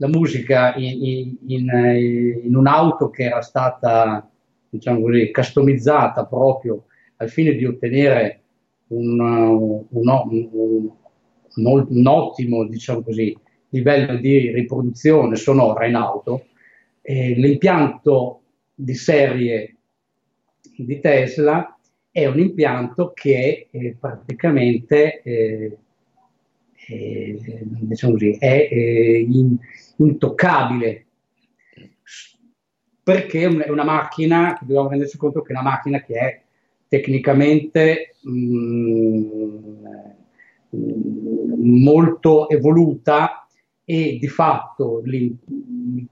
la 0.00 0.08
musica 0.08 0.74
in, 0.76 1.36
in, 1.46 2.40
in, 2.44 2.56
un'auto 2.56 3.10
che 3.10 3.24
era 3.24 3.42
stata, 3.42 4.28
diciamo 4.70 5.02
così, 5.02 5.30
customizzata 5.30 6.24
proprio 6.24 6.86
al 7.16 7.28
fine 7.28 7.52
di 7.52 7.66
ottenere 7.66 8.40
un, 8.88 9.20
un, 9.20 9.88
un, 9.90 11.86
un 11.88 12.06
ottimo, 12.06 12.66
diciamo 12.66 13.02
così, 13.02 13.36
livello 13.68 14.16
di 14.16 14.50
riproduzione 14.50 15.36
sonora 15.36 15.84
in 15.86 15.96
auto, 15.96 16.46
eh, 17.02 17.34
l'impianto 17.34 18.40
di 18.74 18.94
serie 18.94 19.76
di 20.76 20.98
Tesla 20.98 21.78
è 22.10 22.24
un 22.24 22.38
impianto 22.38 23.12
che 23.14 23.68
eh, 23.70 23.96
praticamente 24.00 25.20
eh, 25.22 25.76
eh, 26.88 27.38
diciamo 27.80 28.14
così, 28.14 28.36
è 28.38 28.68
eh, 28.70 29.26
in, 29.28 29.58
intoccabile. 30.04 31.06
Perché 33.02 33.42
è 33.42 33.70
una 33.70 33.84
macchina, 33.84 34.56
dobbiamo 34.60 34.88
renderci 34.88 35.16
conto 35.16 35.42
che 35.42 35.52
è 35.52 35.58
una 35.58 35.68
macchina 35.68 36.00
che 36.00 36.14
è 36.14 36.42
tecnicamente 36.86 38.16
mh, 38.20 38.30
mm, 40.76 41.10
molto 41.82 42.48
evoluta 42.48 43.46
e 43.84 44.18
di 44.20 44.28
fatto, 44.28 45.02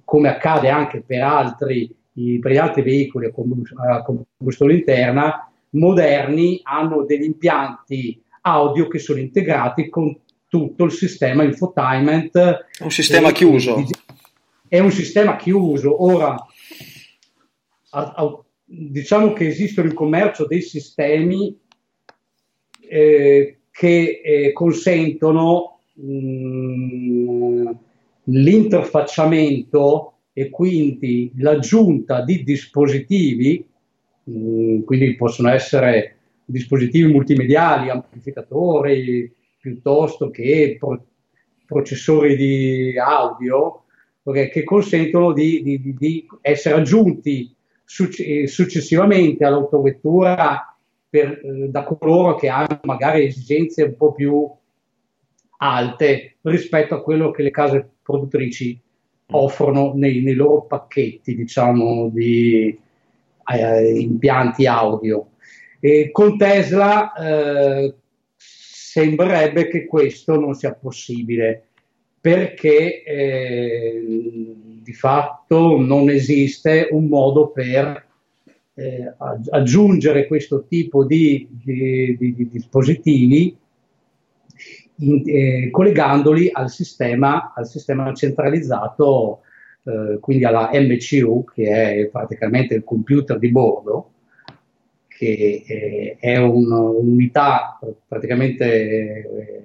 come 0.05 0.29
accade 0.29 0.69
anche 0.69 1.03
per 1.03 1.23
altri, 1.23 1.95
per 2.41 2.53
gli 2.53 2.57
altri 2.57 2.83
veicoli 2.83 3.27
a 3.27 4.03
combustione 4.03 4.75
interna, 4.75 5.49
moderni 5.71 6.61
hanno 6.65 7.05
degli 7.05 7.25
impianti 7.25 8.21
audio 8.41 8.89
che 8.89 8.99
sono 8.99 9.21
integrati 9.21 9.89
con 9.89 10.17
tutto 10.49 10.85
il 10.85 10.93
sistema 10.93 11.43
infotainment. 11.45 12.67
Un 12.81 12.91
sistema 12.91 13.29
e, 13.29 13.33
chiuso. 13.33 13.85
È 14.67 14.79
un 14.79 14.91
sistema 14.91 15.37
chiuso. 15.37 16.03
Ora, 16.03 16.35
a, 17.91 18.13
a, 18.17 18.43
diciamo 18.65 19.33
che 19.33 19.47
esistono 19.47 19.89
in 19.89 19.95
commercio 19.95 20.47
dei 20.47 20.63
sistemi 20.63 21.57
eh, 22.81 23.59
che 23.71 24.21
eh, 24.25 24.53
consentono 24.53 25.81
mh, 25.95 26.03
mm, 26.03 27.67
l'interfacciamento 28.25 30.13
e 30.33 30.51
quindi 30.51 31.33
l'aggiunta 31.37 32.23
di 32.23 32.43
dispositivi, 32.43 33.65
mh, 34.25 34.33
mm, 34.33 34.83
quindi 34.83 35.15
possono 35.17 35.51
essere 35.51 36.17
dispositivi 36.45 37.13
multimediali, 37.13 37.91
amplificatori, 37.91 39.31
piuttosto 39.61 40.31
che 40.31 40.77
pro- 40.79 41.05
processori 41.67 42.37
di 42.37 42.99
audio, 42.99 43.85
okay, 44.23 44.49
che 44.49 44.65
consentono 44.65 45.33
di, 45.33 45.63
di, 45.63 45.95
di 45.95 46.27
essere 46.41 46.77
aggiunti 46.77 47.55
succe- 47.85 48.47
successivamente 48.47 49.45
all'autovettura 49.45 50.77
per, 51.09 51.41
eh, 51.43 51.69
da 51.69 51.85
coloro 51.85 52.35
che 52.35 52.49
hanno 52.49 52.81
magari 52.83 53.25
esigenze 53.25 53.83
un 53.83 53.97
po' 53.97 54.13
più 54.13 54.51
alte 55.59 56.37
rispetto 56.43 56.95
a 56.95 57.03
quello 57.03 57.31
che 57.31 57.43
le 57.43 57.51
case 57.51 57.89
produttrici 58.03 58.81
offrono 59.31 59.93
nei, 59.95 60.23
nei 60.23 60.35
loro 60.35 60.63
pacchetti, 60.63 61.35
diciamo, 61.35 62.09
di 62.09 62.79
eh, 63.45 63.99
impianti 63.99 64.67
audio. 64.67 65.31
E 65.81 66.11
con 66.11 66.37
Tesla 66.37 67.13
eh, 67.13 67.95
sembrerebbe 68.89 69.69
che 69.69 69.85
questo 69.85 70.41
non 70.41 70.55
sia 70.55 70.73
possibile 70.73 71.65
perché 72.21 73.03
eh, 73.03 74.03
di 74.83 74.93
fatto 74.95 75.79
non 75.79 76.09
esiste 76.09 76.89
un 76.91 77.07
modo 77.07 77.49
per 77.49 78.07
eh, 78.75 79.15
aggiungere 79.51 80.27
questo 80.27 80.65
tipo 80.67 81.05
di, 81.05 81.47
di, 81.51 82.17
di, 82.19 82.35
di 82.35 82.49
dispositivi 82.49 83.55
in, 84.97 85.23
eh, 85.27 85.69
collegandoli 85.71 86.49
al 86.51 86.71
sistema, 86.71 87.53
al 87.55 87.67
sistema 87.67 88.13
centralizzato, 88.15 89.41
eh, 89.85 90.19
quindi 90.19 90.45
alla 90.45 90.71
MCU, 90.73 91.45
che 91.45 91.69
è 91.69 92.07
praticamente 92.07 92.75
il 92.75 92.85
computer 92.85 93.39
di 93.39 93.51
bordo, 93.51 94.13
che 95.19 95.65
eh, 95.67 96.17
è 96.21 96.37
un, 96.37 96.71
un'unità 96.71 97.77
praticamente 98.07 98.65
eh, 98.65 99.63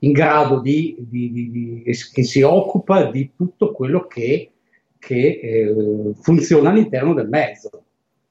in 0.00 0.12
grado 0.12 0.60
di, 0.60 0.94
di, 0.96 1.32
di, 1.50 1.82
che 1.82 2.22
si 2.22 2.42
occupa 2.42 3.10
di 3.10 3.32
tutto 3.36 3.72
quello 3.72 4.06
che, 4.06 4.52
che 4.96 5.40
eh, 5.42 5.74
funziona 6.20 6.70
all'interno 6.70 7.14
del 7.14 7.28
mezzo. 7.28 7.82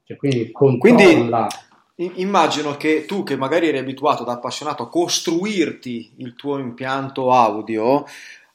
Cioè, 0.06 0.16
quindi 0.16 0.50
controlla... 0.52 1.48
Quindi 1.94 2.22
immagino 2.22 2.76
che 2.78 3.06
tu 3.06 3.24
che 3.24 3.36
magari 3.36 3.68
eri 3.68 3.78
abituato 3.78 4.24
da 4.24 4.34
appassionato 4.34 4.84
a 4.84 4.90
costruirti 4.90 6.14
il 6.18 6.36
tuo 6.36 6.58
impianto 6.58 7.32
audio, 7.32 8.06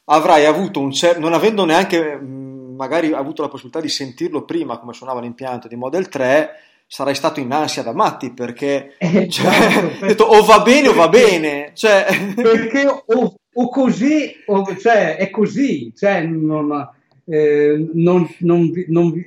avrai 0.04 0.47
avuto 0.47 0.80
un 0.80 0.90
certo... 0.90 1.21
non 1.21 1.35
avendo 1.35 1.66
neanche 1.66 2.19
magari 2.19 3.12
avuto 3.12 3.42
la 3.42 3.49
possibilità 3.49 3.83
di 3.83 3.90
sentirlo 3.90 4.45
prima 4.45 4.78
come 4.78 4.95
suonava 4.95 5.21
l'impianto 5.21 5.69
di 5.69 5.76
Model 5.76 6.09
3, 6.09 6.50
sarai 6.93 7.15
stato 7.15 7.39
in 7.39 7.53
ansia 7.53 7.85
da 7.85 7.95
matti 7.95 8.33
perché 8.33 8.95
eh, 8.99 9.29
cioè, 9.29 9.53
certo, 9.71 10.07
detto, 10.07 10.25
o 10.25 10.43
va 10.43 10.61
bene 10.61 10.89
o 10.89 10.95
va 10.95 11.09
bene 11.09 11.71
cioè... 11.75 12.05
perché 12.35 12.85
o, 12.85 13.35
o 13.53 13.69
così 13.69 14.35
o, 14.47 14.77
cioè, 14.77 15.17
è 15.17 15.31
così 15.31 15.93
cioè, 15.95 16.23
non, 16.23 16.91
eh, 17.27 17.89
non, 17.93 18.29
non, 18.41 18.73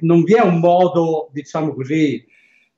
non, 0.02 0.24
vi 0.24 0.34
è 0.34 0.42
un 0.42 0.60
modo, 0.60 1.30
diciamo 1.32 1.74
così, 1.74 2.24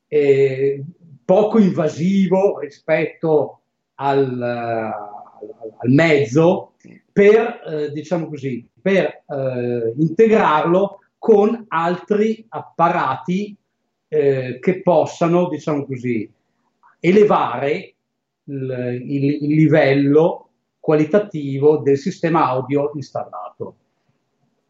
eh, 0.08 0.84
poco 1.26 1.58
invasivo 1.58 2.60
rispetto 2.60 3.62
al, 3.96 4.40
al 4.40 5.90
mezzo 5.90 6.74
per, 7.12 7.62
eh, 7.68 7.92
diciamo 7.92 8.28
così, 8.28 8.70
per 8.80 9.24
eh, 9.28 9.94
integrarlo 9.98 11.00
con 11.18 11.66
altri 11.70 12.46
apparati 12.50 13.58
eh, 14.16 14.60
che 14.60 14.82
possano, 14.82 15.50
diciamo 15.50 15.86
così, 15.86 16.30
elevare 17.00 17.94
il, 18.46 19.02
il, 19.04 19.24
il 19.44 19.56
livello 19.56 20.50
qualitativo 20.80 21.78
del 21.78 21.98
sistema 21.98 22.48
audio 22.48 22.92
installato. 22.96 23.76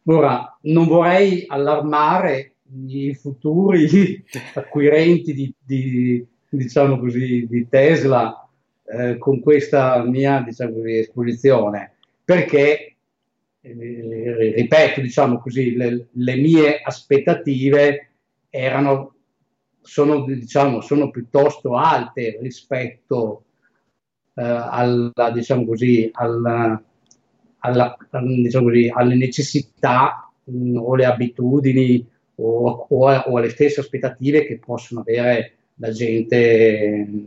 Ora, 0.05 0.57
non 0.61 0.87
vorrei 0.87 1.43
allarmare 1.47 2.53
i 2.87 3.13
futuri 3.13 4.23
acquirenti 4.55 5.33
di, 5.33 5.53
di, 5.59 6.25
diciamo 6.49 6.99
così, 6.99 7.45
di 7.47 7.67
Tesla 7.69 8.47
eh, 8.85 9.17
con 9.17 9.39
questa 9.41 10.03
mia 10.03 10.41
diciamo 10.41 10.73
così, 10.75 10.97
esposizione, 10.97 11.95
perché, 12.23 12.95
eh, 13.61 14.53
ripeto, 14.55 15.01
diciamo 15.01 15.39
così, 15.39 15.75
le, 15.75 16.07
le, 16.11 16.35
mie 16.35 16.81
aspettative 16.81 18.09
erano, 18.49 19.14
sono, 19.85 20.25
diciamo, 20.25 20.81
sono 20.81 21.11
piuttosto 21.11 21.77
alte 21.77 22.39
rispetto 22.41 23.43
eh, 24.33 24.43
alla, 24.43 25.29
diciamo 25.31 25.65
così, 25.65 26.09
alla, 26.11 26.81
alla, 27.59 27.97
diciamo 28.21 28.65
così, 28.65 28.91
alle 28.93 29.15
necessità 29.15 30.29
mh, 30.43 30.71
mm, 30.71 30.77
o 30.77 30.95
le 30.95 31.05
abitudini 31.05 32.05
o, 32.35 32.87
o, 32.89 33.11
o, 33.11 33.37
alle 33.37 33.49
stesse 33.49 33.79
aspettative 33.79 34.45
che 34.45 34.57
possono 34.57 35.01
avere 35.01 35.53
la 35.75 35.91
gente, 35.91 37.05
mm, 37.07 37.23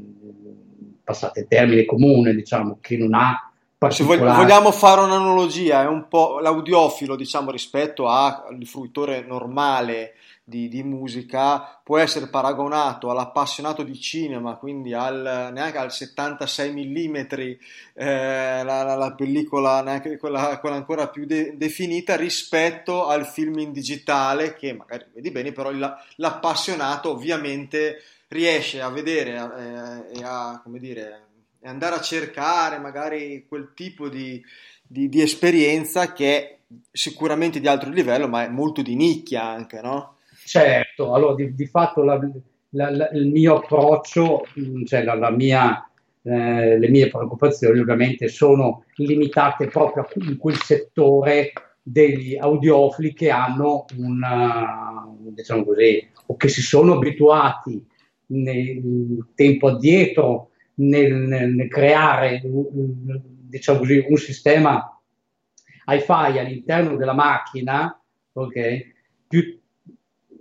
passate 1.05 1.41
il 1.41 1.47
termine 1.49 1.85
comune, 1.85 2.35
diciamo, 2.35 2.79
che 2.81 2.97
non 2.97 3.15
ha 3.15 3.49
se 3.91 4.03
vogliamo 4.03 4.73
fare 4.73 5.03
un'analogia, 5.03 5.83
è 5.83 5.87
un 5.87 6.09
po' 6.09 6.41
l'audiofilo, 6.41 7.15
diciamo, 7.15 7.53
rispetto 7.53 8.09
al 8.09 8.59
fruitore 8.65 9.25
normale 9.25 10.15
di, 10.49 10.67
di, 10.69 10.83
musica 10.83 11.79
può 11.85 11.99
essere 11.99 12.29
paragonato 12.29 13.11
all'appassionato 13.11 13.83
di 13.83 14.01
cinema, 14.01 14.57
quindi 14.57 14.95
al, 14.95 15.51
neanche 15.53 15.77
al 15.77 15.93
76 15.93 16.73
mm, 16.73 17.17
eh, 17.17 18.63
la, 18.65 18.83
la, 18.83 18.95
la, 18.95 19.15
pellicola, 19.15 19.83
neanche 19.83 20.17
quella, 20.17 20.59
quella 20.59 20.77
ancora 20.77 21.09
più 21.09 21.27
de, 21.27 21.55
definita, 21.59 22.17
rispetto 22.17 23.07
al 23.09 23.27
film 23.27 23.59
in 23.59 23.73
digitale, 23.73 24.55
che 24.55 24.73
magari 24.73 25.05
vedi 25.13 25.31
bene, 25.31 25.53
però 25.53 25.71
il, 25.71 25.97
l'appassionato 26.17 27.11
ovviamente 27.11 28.03
riesce 28.29 28.81
a 28.81 28.89
vedere 28.89 29.33
eh, 30.13 30.19
e 30.19 30.23
a, 30.25 30.61
come 30.65 30.79
dire, 30.79 31.27
andare 31.65 31.97
a 31.97 32.01
cercare 32.01 32.79
magari 32.79 33.45
quel 33.47 33.73
tipo 33.75 34.09
di, 34.09 34.43
di, 34.83 35.11
di 35.11 35.21
esperienza 35.21 36.15
che 36.15 36.39
è 36.39 36.59
sicuramente 36.91 37.61
di 37.61 37.69
altro 37.69 37.91
livello, 37.91 38.29
ma 38.29 38.45
è 38.45 38.49
molto 38.49 38.81
di 38.81 38.95
nicchia 38.95 39.45
anche, 39.45 39.83
no? 39.83 40.17
Certo, 40.49 41.13
allora 41.13 41.35
di, 41.35 41.55
di 41.55 41.67
fatto 41.67 42.03
la, 42.03 42.19
la, 42.71 42.91
la, 42.91 43.11
il 43.11 43.27
mio 43.29 43.57
approccio, 43.57 44.47
cioè 44.87 45.05
mia, 45.33 45.91
eh, 46.23 46.79
le 46.79 46.89
mie 46.89 47.09
preoccupazioni 47.09 47.79
ovviamente 47.79 48.29
sono 48.29 48.85
limitate 48.95 49.67
proprio 49.67 50.07
in 50.27 50.39
quel 50.39 50.57
settore 50.57 51.53
degli 51.83 52.35
audiofili 52.35 53.13
che 53.13 53.29
hanno 53.29 53.85
una, 53.99 55.07
diciamo 55.19 55.65
così, 55.65 56.09
o 56.29 56.37
che 56.37 56.49
si 56.49 56.63
sono 56.63 56.95
abituati 56.95 57.87
nel 58.29 59.27
tempo 59.35 59.67
addietro 59.69 60.53
nel, 60.77 61.13
nel 61.13 61.69
creare 61.69 62.41
diciamo 62.43 63.81
così, 63.81 64.03
un 64.09 64.17
sistema 64.17 64.99
hi-fi 65.87 66.39
all'interno 66.39 66.97
della 66.97 67.13
macchina, 67.15 68.03
ok? 68.33 68.97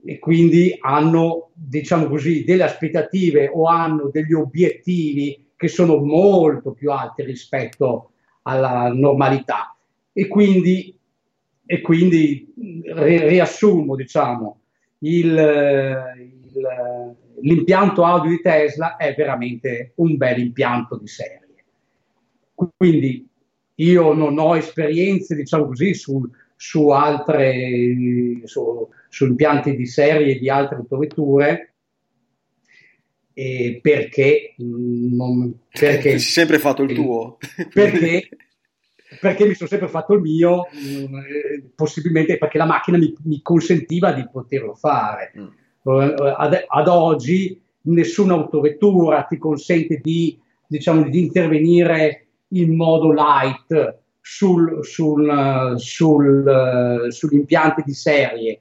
E 0.10 0.20
quindi 0.20 0.74
hanno, 0.80 1.50
diciamo 1.54 2.08
così, 2.08 2.46
delle 2.46 2.64
aspettative 2.64 3.52
o 3.54 3.66
hanno 3.66 4.10
degli 4.10 4.32
obiettivi 4.32 5.50
che 5.54 5.68
sono 5.68 5.98
molto 5.98 6.72
più 6.72 6.92
alti 6.94 7.26
rispetto 7.26 8.12
alla 8.44 8.90
normalità. 8.94 9.76
E 10.14 10.28
quindi, 10.30 10.98
e 11.66 11.82
quindi 11.82 12.54
riassumo, 12.86 13.98
diciamo, 13.98 14.62
il, 15.00 15.26
il, 15.26 17.16
l'impianto 17.42 18.06
audio 18.06 18.30
di 18.30 18.40
Tesla 18.40 18.96
è 18.96 19.14
veramente 19.14 19.92
un 19.96 20.16
bel 20.16 20.40
impianto 20.40 20.96
di 20.96 21.08
serie. 21.08 21.66
Quindi 22.56 23.28
io 23.76 24.14
non 24.14 24.40
ho 24.40 24.56
esperienze, 24.56 25.36
diciamo 25.36 25.66
così, 25.66 25.94
sul, 25.94 26.30
su 26.56 26.88
altre 26.88 28.42
su, 28.46 28.88
su 29.18 29.26
impianti 29.26 29.76
di 29.76 29.88
serie 29.88 30.38
di 30.38 30.48
altre 30.48 30.76
autovetture 30.76 31.74
eh, 33.34 33.80
perché, 33.82 34.54
non, 34.58 35.58
perché 35.72 36.12
hai 36.12 36.20
sempre 36.20 36.60
fatto 36.60 36.84
il 36.84 36.94
tuo. 36.94 37.40
Perché, 37.74 38.30
perché 39.20 39.48
mi 39.48 39.56
sono 39.56 39.70
sempre 39.70 39.88
fatto 39.88 40.14
il 40.14 40.22
mio 40.22 40.66
eh, 40.68 41.64
possibilmente 41.74 42.38
perché 42.38 42.60
la 42.60 42.66
macchina 42.66 42.98
mi, 42.98 43.12
mi, 43.24 43.42
consentiva 43.42 44.12
di 44.12 44.28
poterlo 44.32 44.76
fare. 44.76 45.32
Mm. 45.36 45.48
ad, 46.36 46.66
ad 46.68 46.88
oggi 46.88 47.60
nessuna 47.84 48.34
autovettura 48.36 49.24
ti 49.24 49.38
consente 49.40 50.00
di 50.00 50.40
diciamo, 50.68 51.10
di 51.10 51.20
intervenire 51.20 52.28
in 52.50 52.76
modo 52.76 53.12
light 53.12 53.98
sul, 54.22 54.84
sul, 54.84 55.76
sul, 55.78 57.08
sugli 57.08 57.36
impianti 57.36 57.82
di 57.86 57.94
serie, 57.94 58.60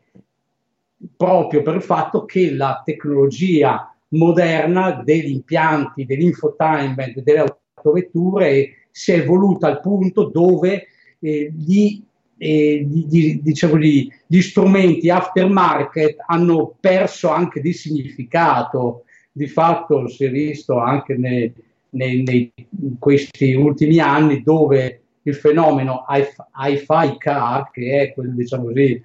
proprio 1.16 1.62
per 1.62 1.76
il 1.76 1.82
fatto 1.82 2.24
che 2.24 2.52
la 2.52 2.82
tecnologia 2.84 3.94
moderna 4.08 5.02
degli 5.02 5.30
impianti, 5.30 6.04
dell'infotainment, 6.04 7.20
delle 7.20 7.44
autovetture 7.74 8.88
si 8.90 9.12
è 9.12 9.18
evoluta 9.18 9.66
al 9.66 9.80
punto 9.80 10.24
dove 10.24 10.86
eh, 11.18 11.52
gli, 11.56 12.02
eh, 12.38 12.86
gli, 12.88 13.40
diciamo, 13.40 13.78
gli, 13.78 14.08
gli 14.26 14.40
strumenti 14.40 15.10
aftermarket 15.10 16.16
hanno 16.26 16.76
perso 16.78 17.28
anche 17.28 17.60
di 17.60 17.72
significato. 17.72 19.04
Di 19.32 19.46
fatto 19.46 20.08
si 20.08 20.24
è 20.24 20.30
visto 20.30 20.78
anche 20.78 21.14
nei, 21.14 21.52
nei, 21.90 22.22
nei, 22.22 22.52
in 22.80 22.98
questi 22.98 23.52
ultimi 23.52 23.98
anni 23.98 24.42
dove 24.42 25.02
il 25.22 25.34
fenomeno 25.34 26.06
hi-fi 26.08 27.18
car, 27.18 27.70
che 27.70 28.00
è 28.00 28.14
quel, 28.14 28.34
diciamo 28.34 28.64
così, 28.64 29.02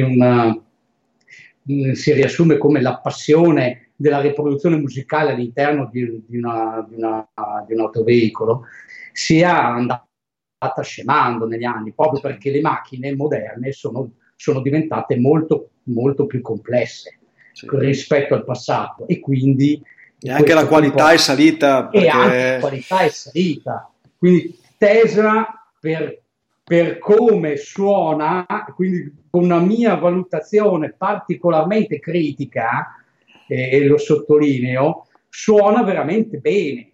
una, 0.00 0.58
si 1.94 2.12
riassume 2.12 2.58
come 2.58 2.80
la 2.80 2.98
passione 2.98 3.90
della 3.96 4.20
riproduzione 4.20 4.76
musicale 4.76 5.32
all'interno 5.32 5.88
di, 5.92 6.24
di, 6.26 6.38
una, 6.38 6.86
di, 6.88 6.96
una, 6.96 7.28
di 7.66 7.74
un 7.74 7.80
autoveicolo, 7.80 8.62
sia 9.12 9.66
andata 9.66 10.06
scemando 10.82 11.46
negli 11.46 11.64
anni, 11.64 11.92
proprio 11.92 12.20
perché 12.20 12.50
le 12.50 12.60
macchine 12.60 13.14
moderne 13.14 13.72
sono, 13.72 14.12
sono 14.36 14.60
diventate 14.60 15.18
molto, 15.18 15.70
molto 15.84 16.26
più 16.26 16.40
complesse 16.40 17.18
sì. 17.52 17.66
rispetto 17.72 18.34
al 18.34 18.44
passato 18.44 19.06
e 19.06 19.20
quindi... 19.20 19.82
E 20.22 20.30
anche 20.30 20.54
la 20.54 20.66
qualità 20.66 21.12
è 21.12 21.16
salita. 21.16 21.86
Perché... 21.86 22.06
E 22.06 22.08
anche 22.08 22.52
la 22.52 22.58
qualità 22.60 23.00
è 23.00 23.08
salita. 23.08 23.90
Quindi 24.16 24.58
Tesla 24.76 25.46
per, 25.78 26.22
per 26.62 26.98
come 26.98 27.56
suona, 27.56 28.46
quindi 28.74 29.19
con 29.30 29.44
una 29.44 29.60
mia 29.60 29.94
valutazione 29.94 30.92
particolarmente 30.92 32.00
critica, 32.00 32.96
eh, 33.46 33.70
e 33.70 33.84
lo 33.84 33.96
sottolineo, 33.96 35.06
suona 35.28 35.82
veramente 35.82 36.38
bene. 36.38 36.92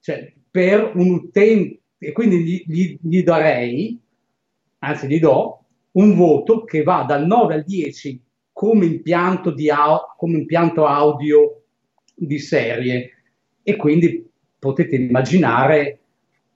Cioè, 0.00 0.32
per 0.50 0.92
un 0.94 1.10
utente, 1.10 1.80
e 1.98 2.12
quindi 2.12 2.42
gli, 2.42 2.64
gli, 2.66 2.98
gli 3.00 3.22
darei, 3.22 3.98
anzi 4.78 5.08
gli 5.08 5.18
do, 5.18 5.64
un 5.92 6.14
voto 6.14 6.64
che 6.64 6.82
va 6.82 7.04
dal 7.04 7.26
9 7.26 7.54
al 7.54 7.64
10 7.64 8.22
come 8.52 8.86
impianto, 8.86 9.50
di 9.50 9.70
au- 9.70 10.14
come 10.16 10.38
impianto 10.38 10.86
audio 10.86 11.62
di 12.14 12.38
serie 12.38 13.10
e 13.62 13.76
quindi 13.76 14.30
potete 14.58 14.96
immaginare 14.96 15.98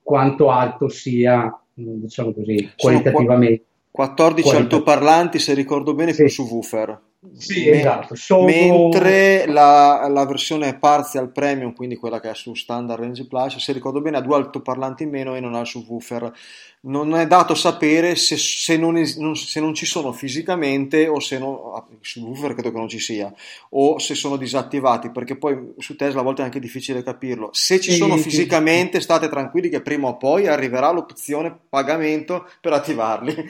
quanto 0.01 0.49
alto 0.49 0.87
sia, 0.87 1.51
diciamo 1.73 2.33
così, 2.33 2.71
qualitativamente. 2.75 3.65
14 3.91 4.55
altoparlanti, 4.55 5.39
se 5.39 5.53
ricordo 5.53 5.93
bene, 5.93 6.13
sì. 6.13 6.23
più 6.23 6.31
subwoofer. 6.31 7.01
Sì, 7.37 7.69
Men- 7.69 7.79
esatto. 7.79 8.15
Sono... 8.15 8.45
Mentre 8.45 9.45
la, 9.47 10.07
la, 10.07 10.25
versione 10.25 10.77
partial 10.77 11.31
premium, 11.31 11.73
quindi 11.73 11.97
quella 11.97 12.21
che 12.21 12.29
è 12.29 12.35
su 12.35 12.53
standard 12.53 13.01
range 13.01 13.27
plus, 13.27 13.57
se 13.57 13.73
ricordo 13.73 14.01
bene, 14.01 14.17
ha 14.17 14.21
due 14.21 14.35
altoparlanti 14.35 15.03
in 15.03 15.09
meno 15.09 15.35
e 15.35 15.41
non 15.41 15.53
ha 15.55 15.59
il 15.59 15.67
subwoofer 15.67 16.31
non 16.81 17.13
è 17.15 17.27
dato 17.27 17.55
sapere 17.55 18.15
se, 18.15 18.37
se, 18.37 18.77
non, 18.77 18.95
es, 18.95 19.17
non, 19.17 19.35
se, 19.35 19.59
non, 19.59 19.73
ci 19.73 19.85
sono 19.85 20.13
fisicamente 20.13 21.07
o 21.07 21.19
se 21.19 21.37
non, 21.37 21.57
ah, 21.75 21.85
su 21.99 22.21
Woofer 22.21 22.53
credo 22.53 22.71
che 22.71 22.77
non 22.77 22.87
ci 22.87 22.99
sia, 22.99 23.33
o 23.71 23.99
se 23.99 24.15
sono 24.15 24.37
disattivati, 24.37 25.09
perché 25.09 25.35
poi 25.35 25.73
su 25.77 25.97
Tesla 25.97 26.21
a 26.21 26.23
volte 26.23 26.41
è 26.41 26.45
anche 26.45 26.61
difficile 26.61 27.03
capirlo. 27.03 27.49
Se 27.51 27.81
ci 27.81 27.91
sono 27.91 28.15
fisicamente, 28.15 29.01
state 29.01 29.27
tranquilli 29.27 29.67
che 29.67 29.81
prima 29.81 30.07
o 30.07 30.15
poi 30.15 30.47
arriverà 30.47 30.89
l'opzione 30.91 31.53
pagamento 31.67 32.47
per 32.61 32.71
attivarli, 32.71 33.35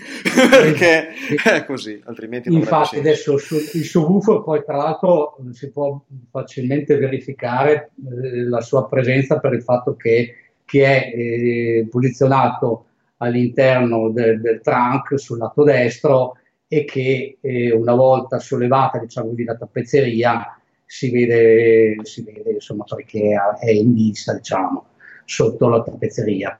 perché 0.49 1.09
è 1.43 1.65
così, 1.65 2.01
altrimenti 2.05 2.49
non 2.49 2.59
Infatti 2.59 2.97
adesso 2.97 3.37
su, 3.37 3.55
il 3.55 3.85
subwoofer 3.85 4.41
poi 4.41 4.63
tra 4.65 4.77
l'altro 4.77 5.37
si 5.51 5.69
può 5.69 6.01
facilmente 6.31 6.97
verificare 6.97 7.91
eh, 7.95 8.43
la 8.43 8.61
sua 8.61 8.87
presenza 8.87 9.39
per 9.39 9.53
il 9.53 9.61
fatto 9.61 9.95
che, 9.95 10.33
che 10.65 10.83
è 10.83 11.11
eh, 11.13 11.87
posizionato 11.89 12.85
all'interno 13.19 14.09
del, 14.09 14.41
del 14.41 14.61
trunk 14.61 15.19
sul 15.19 15.37
lato 15.37 15.63
destro 15.63 16.37
e 16.67 16.85
che 16.85 17.37
eh, 17.41 17.71
una 17.71 17.95
volta 17.95 18.39
sollevata 18.39 18.99
diciamo 18.99 19.29
così, 19.29 19.43
la 19.43 19.55
tappezzeria 19.55 20.59
si 20.85 21.11
vede, 21.11 21.97
si 22.03 22.23
vede 22.23 22.51
insomma 22.51 22.83
perché 22.83 23.35
è 23.59 23.69
in 23.69 23.93
vista 23.93 24.33
diciamo 24.33 24.85
sotto 25.25 25.67
la 25.69 25.81
tappezzeria. 25.81 26.59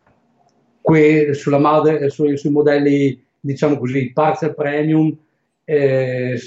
Que, 0.82 1.34
sulla 1.34 1.60
mode, 1.60 2.10
su, 2.10 2.36
sui 2.36 2.50
modelli 2.50 3.24
diciamo 3.40 3.78
così 3.78 4.12
parzial 4.12 4.56
premium 4.56 5.16
eh, 5.64 6.40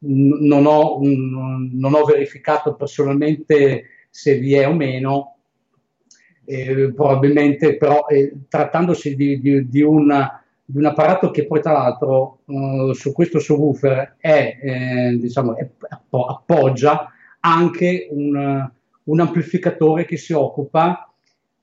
non, 0.00 0.66
ho, 0.66 0.98
non 1.00 1.94
ho 1.94 2.04
verificato 2.04 2.74
personalmente 2.74 3.84
se 4.10 4.38
vi 4.38 4.54
è 4.54 4.66
o 4.66 4.74
meno 4.74 5.37
eh, 6.48 6.92
probabilmente 6.94 7.76
però 7.76 8.06
eh, 8.08 8.32
trattandosi 8.48 9.14
di, 9.14 9.38
di, 9.38 9.68
di, 9.68 9.82
una, 9.82 10.42
di, 10.64 10.78
un 10.78 10.86
apparato 10.86 11.30
che 11.30 11.46
poi 11.46 11.60
tra 11.60 11.72
l'altro 11.72 12.38
uh, 12.46 12.92
su 12.94 13.12
questo 13.12 13.38
subwoofer 13.38 14.14
è, 14.16 14.58
eh, 14.62 15.18
diciamo, 15.20 15.56
è, 15.56 15.68
appoggia 16.08 17.12
anche 17.40 18.08
un, 18.10 18.70
un, 19.04 19.20
amplificatore 19.20 20.06
che 20.06 20.16
si 20.16 20.32
occupa 20.32 21.12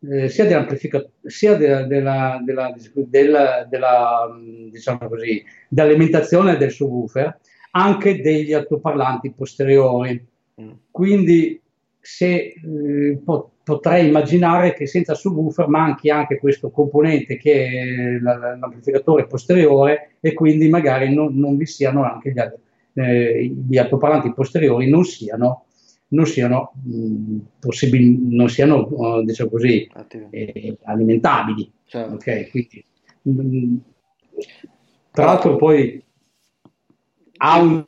eh, 0.07 0.29
sia, 0.29 0.67
sia 1.23 1.55
della, 1.55 1.83
della, 1.87 2.39
della, 2.45 2.75
della, 2.93 3.67
della 3.67 4.37
diciamo 4.69 4.99
così, 5.09 5.43
dell'alimentazione 5.67 6.57
del 6.57 6.69
subwoofer 6.69 7.39
anche 7.71 8.21
degli 8.21 8.53
altoparlanti 8.53 9.31
posteriori. 9.31 10.23
Mm. 10.61 10.71
Quindi 10.91 11.59
se 11.99 12.53
eh, 12.53 13.19
potrei 13.65 14.07
immaginare 14.07 14.75
che 14.75 14.85
senza 14.85 15.15
subwoofer 15.15 15.67
manchi 15.67 16.11
anche 16.11 16.37
questo 16.37 16.69
componente 16.69 17.35
che 17.35 17.67
è 17.67 18.19
l'amplificatore 18.19 19.25
posteriore 19.25 20.17
e 20.19 20.33
quindi 20.33 20.69
magari 20.69 21.11
non, 21.11 21.35
non 21.35 21.57
vi 21.57 21.65
siano 21.65 22.03
anche 22.03 22.31
gli, 22.31 23.01
eh, 23.01 23.53
gli 23.67 23.77
altoparlanti 23.77 24.33
posteriori 24.33 24.87
non 24.87 25.03
siano, 25.03 25.65
non 26.09 26.27
siano, 26.27 26.73
mh, 26.83 27.37
possibili, 27.59 28.35
non 28.35 28.49
siano 28.49 28.87
uh, 28.87 29.23
diciamo 29.23 29.49
così, 29.49 29.89
eh, 30.29 30.77
alimentabili. 30.83 31.71
Certo. 31.85 32.13
Okay? 32.13 32.49
Quindi, 32.49 32.85
mh, 33.23 33.75
tra 35.09 35.25
l'altro 35.25 35.55
poi 35.55 36.03
ha 37.37 37.59
un, 37.59 37.83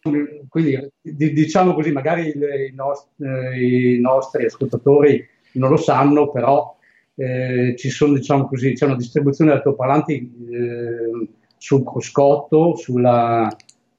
quindi, 0.49 0.89
diciamo 1.03 1.75
così, 1.75 1.91
magari 1.91 2.29
i, 2.29 2.73
nostri, 2.73 3.25
eh, 3.27 3.93
i 3.93 3.99
nostri 3.99 4.45
ascoltatori 4.45 5.35
non 5.57 5.69
lo 5.69 5.77
sanno, 5.77 6.31
però 6.31 6.75
eh, 7.15 7.75
ci 7.77 7.89
sono, 7.89 8.13
diciamo 8.13 8.47
così, 8.47 8.73
c'è 8.73 8.85
una 8.85 8.95
distribuzione 8.95 9.51
di 9.51 9.57
altoparlanti 9.57 10.47
eh, 10.51 11.27
sul 11.57 11.83
cruscotto 11.83 12.75
sulla, 12.75 13.47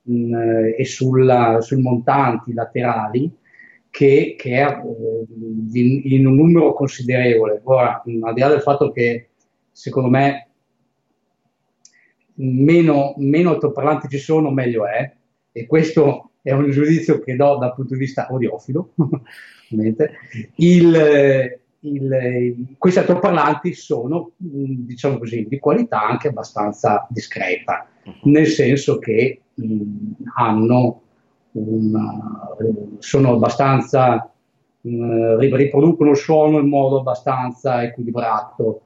mh, 0.02 0.12
mm, 0.12 0.34
e 0.76 0.84
sulla, 0.84 1.60
sui 1.60 1.80
montanti 1.80 2.52
laterali 2.52 3.30
che, 3.90 4.36
che 4.38 4.50
è 4.50 4.66
eh, 4.66 5.78
in, 5.78 6.00
in, 6.04 6.26
un 6.26 6.36
numero 6.36 6.72
considerevole. 6.72 7.60
Ora, 7.64 8.00
mh, 8.04 8.24
al 8.24 8.34
di 8.34 8.40
là 8.40 8.48
del 8.48 8.62
fatto 8.62 8.90
che 8.92 9.30
secondo 9.72 10.08
me 10.08 10.48
meno, 12.34 13.14
meno 13.18 13.50
altoparlanti 13.50 14.08
ci 14.08 14.18
sono, 14.18 14.50
meglio 14.50 14.86
è, 14.86 15.12
e 15.52 15.66
questo 15.66 16.30
è 16.42 16.52
un 16.52 16.70
giudizio 16.70 17.18
che 17.20 17.36
do 17.36 17.56
dal 17.56 17.74
punto 17.74 17.94
di 17.94 18.00
vista 18.00 18.28
audiofilo, 18.28 18.94
il, 20.56 21.60
il, 21.80 22.66
questi 22.78 22.98
altoparlanti 22.98 23.72
sono, 23.74 24.32
diciamo 24.36 25.18
così, 25.18 25.46
di 25.48 25.58
qualità 25.58 26.06
anche 26.06 26.28
abbastanza 26.28 27.06
discreta, 27.10 27.88
uh-huh. 28.04 28.30
nel 28.30 28.46
senso 28.46 28.98
che 28.98 29.40
mh, 29.54 29.82
hanno 30.36 31.02
una, 31.52 32.56
sono 32.98 33.32
abbastanza, 33.34 34.32
mh, 34.80 35.38
riproducono 35.38 36.10
il 36.10 36.16
suono 36.16 36.58
in 36.58 36.68
modo 36.68 37.00
abbastanza 37.00 37.82
equilibrato. 37.82 38.82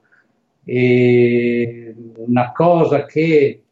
E 0.64 1.94
una 2.16 2.52
cosa 2.52 3.04
che 3.04 3.62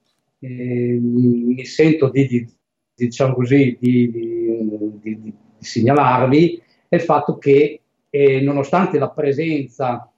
eh, 0.41 0.99
mi 1.01 1.65
sento 1.65 2.11
di, 2.11 2.27
di 2.27 2.49
diciamo 2.95 3.35
così, 3.35 3.77
di, 3.81 4.11
di, 4.11 5.01
di, 5.01 5.21
di, 5.21 5.35
segnalarvi 5.59 6.63
è 6.91 6.97
il 6.97 7.03
fatto 7.03 7.39
che 7.39 7.81
eh, 8.11 8.41
nonostante 8.41 8.99
la 8.99 9.11
presenza 9.11 10.11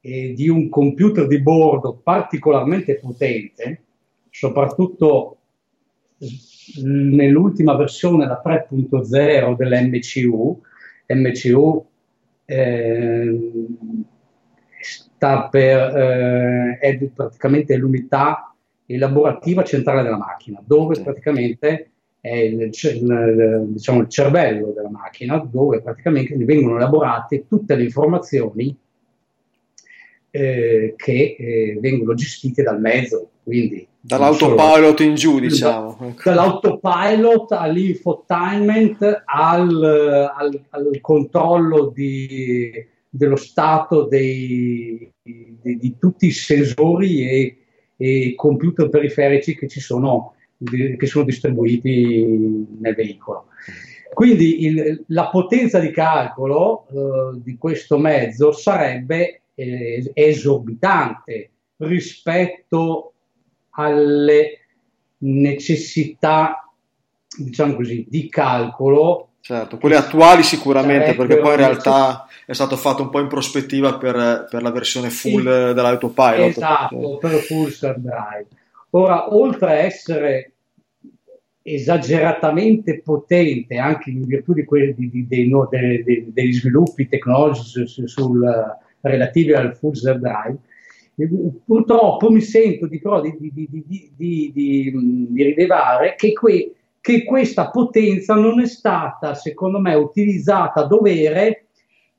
eh, 0.00 0.32
di 0.32 0.48
un 0.48 0.68
computer 0.68 1.26
di 1.26 1.42
bordo 1.42 1.98
particolarmente 2.00 2.98
potente, 2.98 3.82
soprattutto 4.30 5.38
nell'ultima 6.84 7.74
versione, 7.74 8.26
la 8.26 8.40
3.0 8.44 9.56
dell'MCU, 9.56 10.62
MCU 11.08 11.86
eh, 12.44 13.40
sta 14.78 15.48
per, 15.48 15.96
eh, 15.96 16.78
è 16.78 16.96
praticamente 17.12 17.74
l'unità 17.74 18.54
elaborativa 18.86 19.64
centrale 19.64 20.04
della 20.04 20.16
macchina, 20.16 20.62
dove 20.64 21.02
praticamente 21.02 21.90
è 22.26 22.38
il, 22.38 22.70
il, 22.72 23.64
diciamo, 23.68 24.00
il 24.00 24.08
cervello 24.08 24.72
della 24.74 24.90
macchina, 24.90 25.38
dove 25.38 25.80
praticamente 25.80 26.34
vengono 26.36 26.76
elaborate 26.76 27.46
tutte 27.46 27.76
le 27.76 27.84
informazioni 27.84 28.76
eh, 30.30 30.94
che 30.96 31.36
eh, 31.38 31.78
vengono 31.80 32.14
gestite 32.14 32.64
dal 32.64 32.80
mezzo. 32.80 33.30
Quindi, 33.44 33.86
Dall'autopilot 34.00 35.00
in 35.00 35.14
giù, 35.14 35.38
diciamo. 35.38 35.98
Ecco. 36.00 36.30
Dall'autopilot 36.30 37.52
all'infotainment 37.52 39.22
al, 39.24 40.30
al, 40.36 40.60
al 40.70 41.00
controllo 41.00 41.92
di, 41.94 42.72
dello 43.08 43.36
stato 43.36 44.04
dei, 44.04 45.12
di, 45.22 45.58
di, 45.62 45.96
tutti 45.98 46.26
i 46.26 46.32
sensori 46.32 47.28
e, 47.28 47.56
e, 47.96 48.34
computer 48.36 48.88
periferici 48.88 49.56
che 49.56 49.66
ci 49.68 49.80
sono, 49.80 50.34
che 50.62 51.06
sono 51.06 51.24
distribuiti 51.24 52.66
nel 52.80 52.94
veicolo. 52.94 53.46
Quindi 54.12 54.64
il, 54.64 55.04
la 55.08 55.28
potenza 55.28 55.78
di 55.78 55.90
calcolo 55.90 56.86
eh, 56.88 57.40
di 57.42 57.58
questo 57.58 57.98
mezzo 57.98 58.52
sarebbe 58.52 59.42
eh, 59.54 60.10
esorbitante 60.14 61.50
rispetto 61.78 63.12
alle 63.70 64.60
necessità, 65.18 66.70
diciamo 67.36 67.74
così, 67.74 68.06
di 68.08 68.28
calcolo. 68.28 69.28
Certo, 69.40 69.76
quelle 69.76 69.96
attuali 69.96 70.42
sicuramente, 70.42 71.14
perché 71.14 71.36
poi 71.36 71.50
in 71.50 71.58
realtà 71.58 72.26
è 72.46 72.52
stato 72.52 72.76
fatto 72.76 73.02
un 73.02 73.10
po' 73.10 73.20
in 73.20 73.28
prospettiva 73.28 73.98
per, 73.98 74.46
per 74.50 74.62
la 74.62 74.70
versione 74.70 75.10
full 75.10 75.40
sì, 75.40 75.74
dell'autopilot. 75.74 76.48
Esatto, 76.48 77.18
per 77.18 77.32
full 77.32 77.68
self-drive. 77.68 78.46
Ora, 78.90 79.34
oltre 79.34 79.66
a 79.66 79.74
essere 79.74 80.52
esageratamente 81.62 83.00
potente 83.00 83.76
anche 83.76 84.10
in 84.10 84.24
virtù 84.24 84.52
di 84.52 84.64
quelli, 84.64 84.94
di, 84.94 85.26
di, 85.26 85.48
no, 85.48 85.66
de, 85.68 86.04
de, 86.04 86.26
degli 86.28 86.52
sviluppi 86.52 87.08
tecnologici 87.08 87.86
sul, 87.86 88.08
sul, 88.08 88.76
relativi 89.00 89.52
al 89.52 89.76
full 89.76 89.92
self-drive, 89.92 90.58
purtroppo 91.64 92.30
mi 92.30 92.40
sento 92.40 92.86
di, 92.86 93.00
però, 93.00 93.20
di, 93.20 93.32
rilevare 95.34 96.14
che, 96.16 96.32
que, 96.32 96.74
che, 97.00 97.24
questa 97.24 97.70
potenza 97.70 98.34
non 98.34 98.60
è 98.60 98.66
stata, 98.66 99.34
secondo 99.34 99.80
me, 99.80 99.94
utilizzata 99.94 100.82
a 100.82 100.86
dovere 100.86 101.66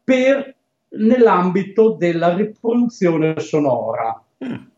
per, 0.03 0.56
nell'ambito 0.89 1.91
della 1.91 2.36
riproduzione 2.36 3.39
sonora. 3.39 4.21
Mm. 4.43 4.75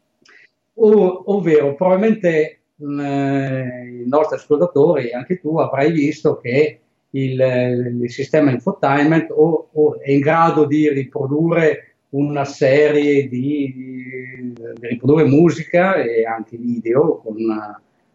Ovvero, 0.82 1.76
probabilmente 1.76 2.60
mh, 2.76 3.00
eh, 3.00 4.02
i 4.04 4.08
nostri 4.08 4.38
ascoltatori, 4.38 5.12
anche 5.12 5.40
tu, 5.40 5.58
avrai 5.58 5.92
visto 5.92 6.38
che 6.38 6.80
il, 7.12 8.00
il 8.02 8.12
sistema 8.12 8.52
infotainment 8.52 9.32
o, 9.32 9.70
o 9.72 10.00
è 10.00 10.12
in 10.12 10.20
grado 10.20 10.66
di 10.66 10.90
riprodurre 10.90 11.96
una 12.10 12.46
serie 12.46 13.28
di, 13.28 13.74
di, 13.76 14.54
riprodurre 14.80 15.26
musica 15.26 15.96
e 15.96 16.26
anche 16.26 16.58
video 16.58 17.18
con 17.18 17.36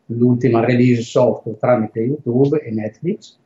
l'ultima 0.06 0.64
release 0.64 1.02
software 1.02 1.58
tramite 1.58 2.00
YouTube 2.00 2.60
e 2.60 2.70
Netflix 2.70 3.38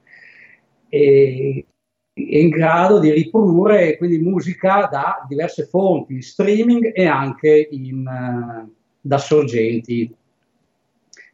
e 0.89 1.65
è 2.13 2.37
in 2.37 2.49
grado 2.49 2.99
di 2.99 3.13
riprodurre 3.13 3.97
quindi 3.97 4.19
musica 4.19 4.89
da 4.91 5.25
diverse 5.29 5.67
fonti, 5.67 6.15
in 6.15 6.23
streaming 6.23 6.91
e 6.93 7.07
anche 7.07 7.69
in, 7.71 8.05
uh, 8.05 8.75
da 9.09 9.17
sorgenti 9.19 10.15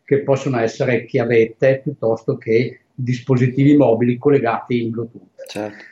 che 0.05 0.23
possono 0.23 0.61
essere 0.61 1.05
chiavette 1.07 1.81
piuttosto 1.83 2.37
che 2.37 2.83
dispositivi 2.95 3.77
mobili 3.77 4.17
collegati 4.17 4.83
in 4.83 4.91
Bluetooth. 4.91 5.47
Certo. 5.49 5.85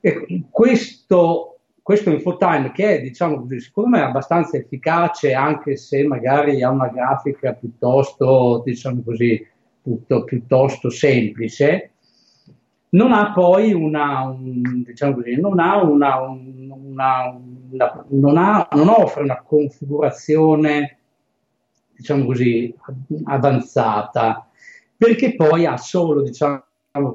E 0.00 0.44
questo 0.50 1.54
questo 1.82 2.10
infotime 2.10 2.72
che 2.72 2.96
è, 2.96 3.00
diciamo 3.02 3.40
così, 3.42 3.60
secondo 3.60 3.90
me 3.90 4.00
abbastanza 4.00 4.56
efficace, 4.56 5.34
anche 5.34 5.76
se 5.76 6.02
magari 6.06 6.62
ha 6.62 6.70
una 6.70 6.88
grafica 6.88 7.52
piuttosto, 7.52 8.62
diciamo 8.64 9.02
così, 9.02 9.46
tutto, 9.82 10.24
piuttosto 10.24 10.88
semplice, 10.88 11.90
non 12.90 13.12
ha 13.12 13.34
poi 13.34 13.74
una, 13.74 14.22
un, 14.22 14.82
diciamo 14.82 15.16
così, 15.16 15.38
non 15.38 15.58
ha 15.58 15.82
una, 15.82 16.20
una, 16.20 16.74
una 16.74 17.38
non, 18.08 18.36
ha, 18.36 18.68
non 18.72 18.88
offre 18.88 19.22
una 19.22 19.42
configurazione, 19.42 20.98
diciamo 21.96 22.24
così, 22.24 22.74
avanzata, 23.24 24.48
perché 24.96 25.34
poi 25.34 25.66
ha 25.66 25.76
solo, 25.76 26.22
diciamo, 26.22 26.62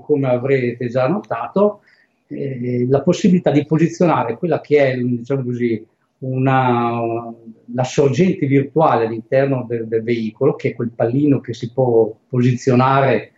come 0.03 0.27
avrete 0.27 0.87
già 0.87 1.07
notato, 1.07 1.81
eh, 2.27 2.85
la 2.87 3.01
possibilità 3.01 3.51
di 3.51 3.65
posizionare 3.65 4.37
quella 4.37 4.61
che 4.61 4.91
è, 4.91 4.97
diciamo 4.97 5.43
così, 5.43 5.85
una, 6.19 7.33
la 7.73 7.83
sorgente 7.83 8.45
virtuale 8.45 9.05
all'interno 9.05 9.65
del, 9.67 9.87
del, 9.87 10.03
veicolo, 10.03 10.55
che 10.55 10.69
è 10.69 10.75
quel 10.75 10.91
pallino 10.93 11.39
che 11.39 11.53
si 11.53 11.71
può 11.71 12.13
posizionare 12.27 13.31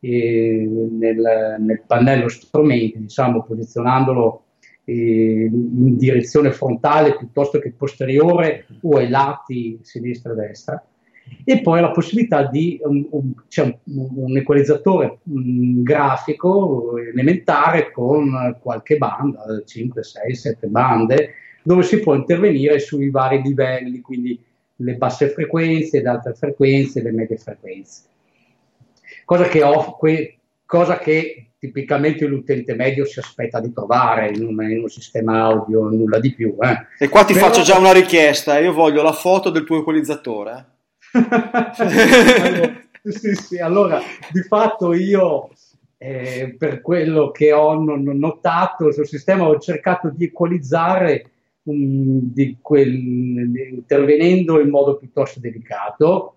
eh, 0.00 0.68
nel, 0.90 1.56
nel, 1.60 1.82
pannello 1.86 2.28
strumenti, 2.28 2.98
diciamo, 2.98 3.44
posizionandolo 3.44 4.43
in 4.92 5.96
direzione 5.96 6.52
frontale 6.52 7.16
piuttosto 7.16 7.58
che 7.58 7.72
posteriore 7.72 8.66
o 8.82 8.96
ai 8.96 9.08
lati 9.08 9.78
sinistra 9.82 10.32
e 10.32 10.36
destra 10.36 10.84
e 11.42 11.60
poi 11.60 11.80
la 11.80 11.90
possibilità 11.90 12.46
di 12.46 12.78
un, 12.82 13.06
un, 13.10 13.32
cioè 13.48 13.76
un, 13.84 14.08
un 14.14 14.36
equalizzatore 14.36 15.20
grafico 15.22 16.98
elementare 16.98 17.90
con 17.90 18.56
qualche 18.60 18.98
banda, 18.98 19.62
5, 19.64 20.02
6, 20.02 20.34
7 20.34 20.66
bande, 20.66 21.34
dove 21.62 21.82
si 21.82 21.98
può 22.00 22.14
intervenire 22.14 22.78
sui 22.78 23.10
vari 23.10 23.40
livelli, 23.42 24.00
quindi 24.00 24.38
le 24.76 24.94
basse 24.96 25.30
frequenze, 25.30 26.02
le 26.02 26.08
alte 26.08 26.34
frequenze, 26.34 27.02
le 27.02 27.12
medie 27.12 27.36
frequenze. 27.36 28.02
Cosa 29.24 29.44
che, 29.44 29.60
que, 29.98 30.38
cosa 30.74 30.98
che 30.98 31.50
tipicamente 31.58 32.26
l'utente 32.26 32.74
medio 32.74 33.04
si 33.04 33.18
aspetta 33.18 33.60
di 33.60 33.72
trovare 33.72 34.30
in 34.30 34.44
un, 34.44 34.62
in 34.70 34.80
un 34.80 34.88
sistema 34.88 35.44
audio, 35.44 35.88
nulla 35.88 36.18
di 36.18 36.34
più. 36.34 36.56
Eh. 36.60 37.04
E 37.04 37.08
qua 37.08 37.24
ti 37.24 37.32
Però... 37.32 37.46
faccio 37.46 37.62
già 37.62 37.78
una 37.78 37.92
richiesta, 37.92 38.58
io 38.58 38.72
voglio 38.72 39.02
la 39.02 39.12
foto 39.12 39.50
del 39.50 39.64
tuo 39.64 39.78
equalizzatore 39.78 40.72
allora, 41.14 42.80
sì, 43.02 43.34
sì, 43.34 43.58
allora 43.58 44.00
di 44.32 44.42
fatto 44.42 44.92
io 44.92 45.50
eh, 45.98 46.56
per 46.58 46.80
quello 46.80 47.30
che 47.30 47.52
ho 47.52 47.74
notato 47.74 48.90
sul 48.92 49.06
sistema 49.06 49.46
ho 49.46 49.58
cercato 49.58 50.10
di 50.10 50.24
equalizzare 50.24 51.30
um, 51.64 52.32
di 52.32 52.58
quel, 52.60 52.92
intervenendo 52.92 54.60
in 54.60 54.70
modo 54.70 54.96
piuttosto 54.96 55.38
delicato 55.38 56.34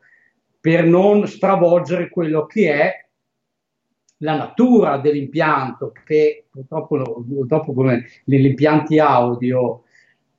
per 0.60 0.86
non 0.86 1.26
stravolgere 1.28 2.10
quello 2.10 2.45
che 2.45 2.71
è 2.71 3.07
la 4.17 4.36
natura 4.36 4.97
dell'impianto 4.97 5.91
che 6.06 6.45
purtroppo, 6.49 7.23
purtroppo 7.27 7.73
come 7.73 8.06
gli 8.23 8.36
impianti 8.36 8.99
audio 8.99 9.84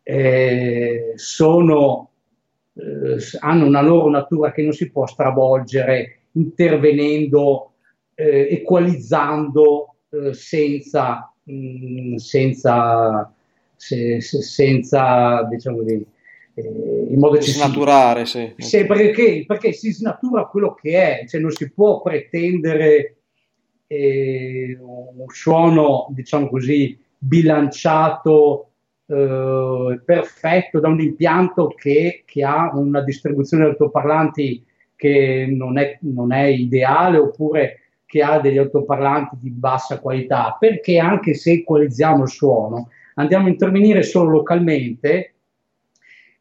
eh, 0.03 1.13
sono 1.15 2.09
eh, 2.79 3.17
hanno 3.41 3.67
una 3.67 3.83
loro 3.83 4.09
natura 4.09 4.53
che 4.53 4.63
non 4.63 4.73
si 4.73 4.91
può 4.91 5.07
stravolgere 5.07 6.21
intervenendo, 6.33 7.73
eh, 8.15 8.49
equalizzando 8.51 9.95
eh, 10.11 10.33
senza, 10.33 11.33
mh, 11.43 11.53
mm, 11.53 12.15
senza, 12.15 13.33
se, 13.75 14.21
se, 14.21 14.43
senza, 14.43 15.43
diciamo 15.51 15.83
di, 15.83 16.05
eh, 16.55 17.07
in 17.09 17.19
modo 17.19 17.37
di 17.39 17.47
snaturare, 17.47 18.27
sì. 18.27 18.55
sì 18.57 18.87
perché, 18.87 19.45
perché, 19.47 19.73
si 19.73 19.93
snatura 19.93 20.47
quello 20.47 20.75
che 20.75 21.21
è, 21.21 21.27
cioè 21.27 21.41
non 21.41 21.51
si 21.51 21.71
può 21.73 22.01
pretendere 22.01 23.17
eh, 23.89 24.79
un 24.81 25.27
suono, 25.29 26.07
diciamo 26.11 26.49
così, 26.49 26.97
bilanciato 27.19 28.69
eh, 29.07 30.01
perfetto 30.05 30.79
da 30.79 30.89
un 30.89 31.01
impianto 31.01 31.69
che, 31.69 32.23
che, 32.25 32.45
ha 32.45 32.71
una 32.75 33.01
distribuzione 33.01 33.65
di 33.65 33.71
altoparlanti 33.71 34.65
che 34.95 35.47
non 35.49 35.79
è, 35.79 35.99
non 36.03 36.33
è 36.33 36.45
ideale 36.45 37.19
oppure 37.19 37.81
che 38.05 38.23
ha 38.23 38.39
degli 38.39 38.59
altoparlanti 38.59 39.37
di 39.41 39.51
bassa 39.51 40.01
qualità, 40.01 40.57
perché 40.59 40.99
anche 40.99 41.35
se 41.35 41.53
equalizziamo 41.53 42.23
il 42.23 42.29
suono, 42.29 42.89
andiamo 43.15 43.47
a 43.47 43.51
intervenire 43.51 44.03
solo 44.03 44.31
localmente 44.31 45.35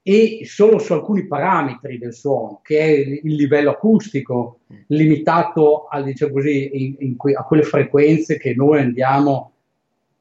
e 0.10 0.46
solo 0.46 0.80
su 0.80 0.94
alcuni 0.94 1.28
parametri 1.28 1.98
del 1.98 2.14
suono, 2.14 2.62
che 2.64 2.80
è 2.80 2.86
il 3.24 3.36
livello 3.36 3.72
acustico, 3.72 4.60
limitato 4.88 5.88
a, 5.88 6.02
diciamo 6.02 6.32
così, 6.32 6.70
in, 6.72 6.96
in 7.00 7.18
que- 7.18 7.34
a 7.34 7.44
quelle 7.44 7.64
frequenze 7.64 8.38
che 8.38 8.56
noi 8.56 8.80
andiamo 8.80 9.52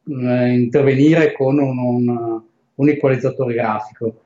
eh, 0.09 0.55
intervenire 0.55 1.33
con 1.35 1.61
un, 1.61 1.79
un, 1.79 2.43
un, 2.75 2.89
equalizzatore 2.89 3.55
grafico. 3.55 4.23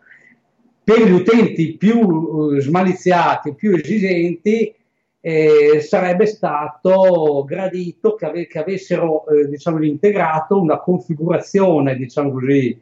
Per 0.82 1.06
gli 1.06 1.10
utenti 1.10 1.76
più 1.76 2.54
eh, 2.54 2.60
smaliziati, 2.62 3.54
più 3.54 3.74
esigenti, 3.74 4.74
eh, 5.20 5.80
sarebbe 5.80 6.24
stato 6.24 7.44
gradito 7.46 8.14
che, 8.14 8.24
ave- 8.24 8.46
che 8.46 8.60
avessero 8.60 9.26
eh, 9.28 9.46
diciamo, 9.46 9.84
integrato 9.84 10.58
una 10.58 10.78
configurazione 10.78 11.96
diciamo 11.96 12.30
così, 12.30 12.80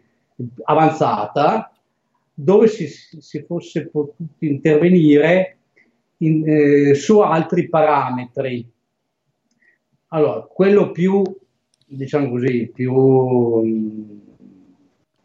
avanzata 0.62 1.72
dove 2.40 2.68
si, 2.68 2.86
si 2.86 3.42
fosse 3.42 3.88
potuto 3.88 4.22
intervenire 4.38 5.56
in, 6.18 6.44
eh, 6.46 6.94
su 6.94 7.18
altri 7.18 7.68
parametri. 7.68 8.64
Allora, 10.08 10.42
quello 10.42 10.92
più, 10.92 11.22
diciamo 11.84 12.30
così, 12.30 12.70
più, 12.72 14.06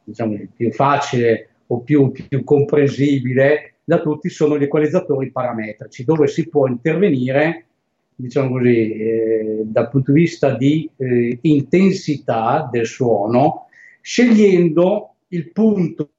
diciamo, 0.04 0.39
più 0.56 0.71
facile 0.71 1.49
o 1.67 1.82
più, 1.82 2.12
più 2.12 2.43
comprensibile 2.43 3.76
da 3.84 4.02
tutti 4.02 4.30
sono 4.30 4.58
gli 4.58 4.63
equalizzatori 4.63 5.32
parametrici, 5.32 6.04
dove 6.04 6.26
si 6.28 6.49
può 6.49 6.65
intervenire, 6.65 7.67
diciamo 8.15 8.49
così, 8.49 8.91
eh, 8.91 9.62
dal 9.65 9.89
punto 9.89 10.12
di 10.12 10.21
vista 10.21 10.56
di 10.56 10.89
eh, 10.97 11.38
intensità 11.41 12.67
del 12.71 12.88
suono, 12.88 13.67
scegliendo 14.02 15.13
il 15.28 15.52
punto, 15.52 16.10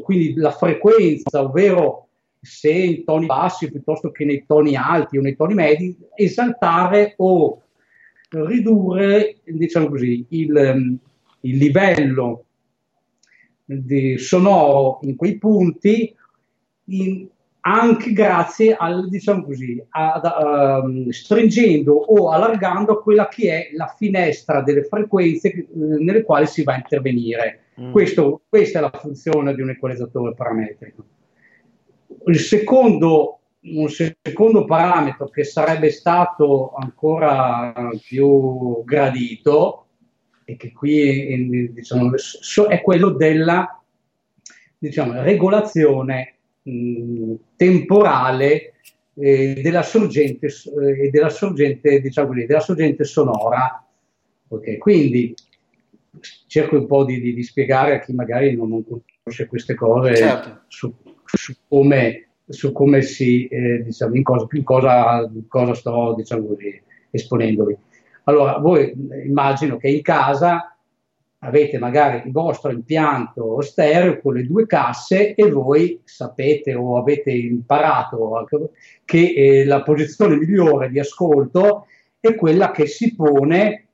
quindi 0.00 0.34
la 0.34 0.50
frequenza, 0.50 1.42
ovvero 1.42 2.08
se 2.40 2.70
in 2.70 3.04
toni 3.04 3.26
bassi 3.26 3.70
piuttosto 3.70 4.10
che 4.10 4.24
nei 4.24 4.44
toni 4.46 4.74
alti 4.74 5.18
o 5.18 5.20
nei 5.20 5.36
toni 5.36 5.54
medi, 5.54 5.96
esaltare 6.14 7.14
o 7.18 7.62
ridurre, 8.30 9.36
diciamo 9.44 9.88
così, 9.88 10.24
il, 10.30 10.98
il 11.40 11.56
livello 11.56 12.44
sonoro 14.16 14.98
in 15.02 15.16
quei 15.16 15.38
punti 15.38 16.14
in, 16.86 17.28
anche 17.64 18.12
grazie 18.12 18.74
al, 18.74 19.08
diciamo 19.08 19.44
così, 19.44 19.82
ad, 19.90 20.82
um, 20.84 21.10
stringendo 21.10 21.94
o 21.94 22.30
allargando 22.30 23.00
quella 23.00 23.28
che 23.28 23.50
è 23.50 23.76
la 23.76 23.94
finestra 23.96 24.62
delle 24.62 24.82
frequenze 24.84 25.48
eh, 25.48 25.66
nelle 25.68 26.22
quali 26.22 26.46
si 26.46 26.64
va 26.64 26.74
a 26.74 26.78
intervenire. 26.78 27.60
Mm. 27.82 27.90
Questo, 27.90 28.42
questa 28.48 28.78
è 28.78 28.82
la 28.82 28.92
funzione 28.94 29.54
di 29.54 29.60
un 29.60 29.70
equalizzatore 29.70 30.34
parametrico. 30.34 31.04
Secondo, 32.32 33.40
un 33.62 33.88
secondo 33.88 34.64
parametro 34.64 35.28
che 35.28 35.44
sarebbe 35.44 35.90
stato 35.90 36.72
ancora 36.74 37.72
più 38.00 38.84
gradito 38.84 39.86
e 40.44 40.56
che 40.56 40.72
qui 40.72 41.72
diciamo, 41.72 42.12
è 42.68 42.80
quello 42.82 43.10
della 43.10 43.82
diciamo, 44.78 45.22
regolazione 45.22 46.34
mh, 46.62 47.34
temporale 47.56 48.74
eh, 49.14 49.60
della 49.62 49.82
sorgente, 49.82 50.46
eh, 50.46 51.10
della 51.10 51.28
sorgente, 51.30 52.00
diciamo 52.00 52.34
della 52.34 52.60
sorgente 52.60 53.04
sonora. 53.04 53.84
Okay, 54.48 54.76
quindi 54.76 55.34
cerco 56.46 56.76
un 56.76 56.86
po' 56.86 57.04
di, 57.04 57.20
di, 57.20 57.34
di, 57.34 57.42
spiegare 57.42 57.94
a 57.94 57.98
chi 58.00 58.12
magari 58.12 58.54
non, 58.54 58.68
non 58.68 58.84
conosce 58.84 59.46
queste 59.46 59.74
cose 59.74 60.16
certo. 60.16 60.62
su, 60.68 60.94
su, 61.24 61.54
come, 61.66 62.28
su, 62.46 62.72
come, 62.72 63.02
si, 63.02 63.46
eh, 63.46 63.82
diciamo, 63.82 64.14
in 64.14 64.22
cosa, 64.22 64.46
in 64.50 64.62
cosa, 64.62 65.30
cosa 65.48 65.74
sto 65.74 66.14
diciamo 66.16 66.48
così, 66.48 66.80
esponendovi. 67.10 67.76
Allora, 68.24 68.58
voi 68.58 68.92
immagino 69.24 69.78
che 69.78 69.88
in 69.88 70.02
casa 70.02 70.76
avete 71.44 71.78
magari 71.78 72.22
il 72.24 72.32
vostro 72.32 72.70
impianto 72.70 73.60
stereo 73.62 74.20
con 74.20 74.34
le 74.34 74.46
due 74.46 74.66
casse 74.66 75.34
e 75.34 75.50
voi 75.50 76.00
sapete 76.04 76.74
o 76.74 76.98
avete 76.98 77.32
imparato 77.32 78.46
che 79.04 79.32
eh, 79.34 79.64
la 79.64 79.82
posizione 79.82 80.36
migliore 80.36 80.88
di 80.88 81.00
ascolto 81.00 81.86
è 82.20 82.36
quella 82.36 82.70
che 82.70 82.86
si 82.86 83.16
pone 83.16 83.86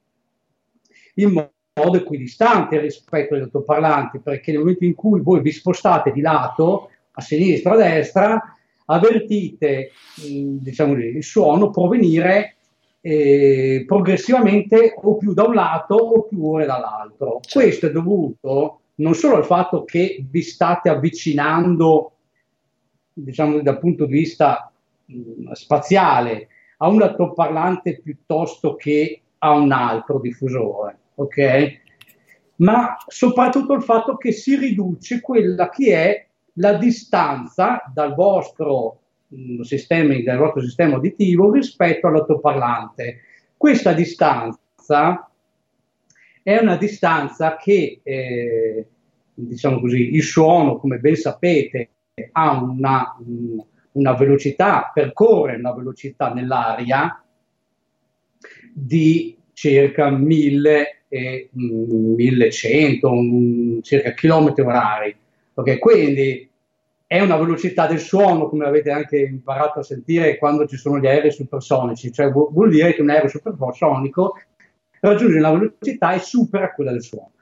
in 1.15 1.33
modo 1.33 1.53
equidistante 1.97 2.81
rispetto 2.81 3.35
agli 3.35 3.43
altoparlanti, 3.43 4.19
perché 4.21 4.51
nel 4.51 4.61
momento 4.61 4.85
in 4.85 4.95
cui 4.95 5.21
voi 5.21 5.41
vi 5.41 5.53
spostate 5.53 6.13
di 6.13 6.21
lato, 6.21 6.91
a 7.13 7.21
sinistra, 7.21 7.73
a 7.73 7.77
destra, 7.77 8.57
avvertite 8.87 9.91
diciamo, 10.15 10.95
il 10.95 11.23
suono 11.23 11.71
provenire 11.71 12.57
eh, 13.01 13.85
progressivamente 13.87 14.95
o 14.97 15.17
più 15.17 15.35
da 15.35 15.45
un 15.45 15.55
lato 15.55 15.95
o 15.95 16.23
più 16.23 16.45
ore 16.45 16.67
dall'altro. 16.67 17.41
Certo. 17.41 17.59
Questo 17.59 17.87
è 17.87 17.91
dovuto 17.91 18.81
non 18.99 19.15
solo 19.15 19.37
al 19.37 19.45
fatto 19.45 19.85
che 19.85 20.25
vi 20.29 20.43
state 20.43 20.89
avvicinando, 20.89 22.13
diciamo 23.13 23.61
dal 23.61 23.79
punto 23.79 24.07
di 24.07 24.13
vista 24.13 24.73
mh, 25.05 25.53
spaziale, 25.53 26.49
a 26.79 26.89
un 26.89 27.03
altoparlante 27.03 28.01
piuttosto 28.01 28.75
che 28.77 29.23
a 29.39 29.53
un 29.53 29.73
altro 29.73 30.19
diffusore, 30.21 30.99
ok? 31.19 31.81
Ma 32.57 32.97
soprattutto 33.07 33.75
il 33.75 33.83
fatto 33.83 34.17
che 34.17 34.33
si 34.33 34.57
riduce 34.57 35.21
quella 35.21 35.69
che 35.69 35.95
è 35.95 36.27
la 36.55 36.75
distanza 36.75 37.83
dal 37.93 38.15
vostro 38.15 39.01
sistemi, 39.63 40.23
del 40.23 40.39
vostro 40.39 40.63
sistema 40.63 40.97
uditivo 40.97 41.53
rispetto 41.53 42.07
all'altoparlante. 42.07 43.21
Questa 43.57 43.93
distanza 43.93 45.31
è 46.43 46.59
una 46.59 46.77
distanza 46.77 47.57
che, 47.57 48.01
eh, 48.03 48.87
diciamo 49.35 49.81
così, 49.81 50.15
il 50.15 50.23
suono, 50.23 50.79
come 50.79 50.99
ben 50.99 51.15
sapete, 51.15 51.91
ha 52.33 52.61
una, 52.61 53.17
una 53.93 54.15
velocità, 54.15 54.91
percorre 54.93 55.57
una 55.57 55.75
velocità 55.75 56.33
nell'aria 56.33 57.23
di 58.73 59.37
circa 59.53 60.11
1000 60.11 60.98
e 61.09 61.49
1100, 61.53 63.81
circa 63.83 64.13
chilometri 64.13 64.63
orari. 64.63 65.17
Okay? 65.55 65.79
Quindi 65.79 66.49
è 67.07 67.21
una 67.21 67.37
velocità 67.37 67.87
del 67.87 68.01
suono, 68.01 68.49
come 68.49 68.67
avete 68.67 68.91
anche 68.91 69.19
imparato 69.19 69.79
a 69.79 69.83
sentire 69.83 70.37
quando 70.37 70.67
ci 70.67 70.77
sono 70.77 70.99
gli 70.99 71.07
aerei 71.07 71.33
supersonici, 71.33 72.13
cioè 72.13 72.31
vuol 72.31 72.69
dire 72.69 72.95
che 72.95 73.01
un 73.01 73.09
aereo 73.09 73.29
supersonico 73.29 74.35
raggiunge 75.01 75.39
una 75.39 75.53
velocità 75.53 76.13
e 76.13 76.19
supera 76.19 76.73
quella 76.73 76.93
del 76.93 77.03
suono. 77.03 77.33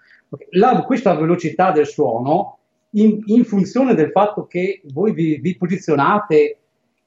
La, 0.51 0.85
questa 0.85 1.15
velocità 1.15 1.73
del 1.73 1.87
suono, 1.87 2.59
in, 2.91 3.23
in, 3.27 3.45
funzione 3.45 3.95
del 3.95 4.11
fatto 4.11 4.47
che 4.47 4.83
voi 4.93 5.13
vi, 5.13 5.39
vi 5.39 5.57
posizionate 5.57 6.59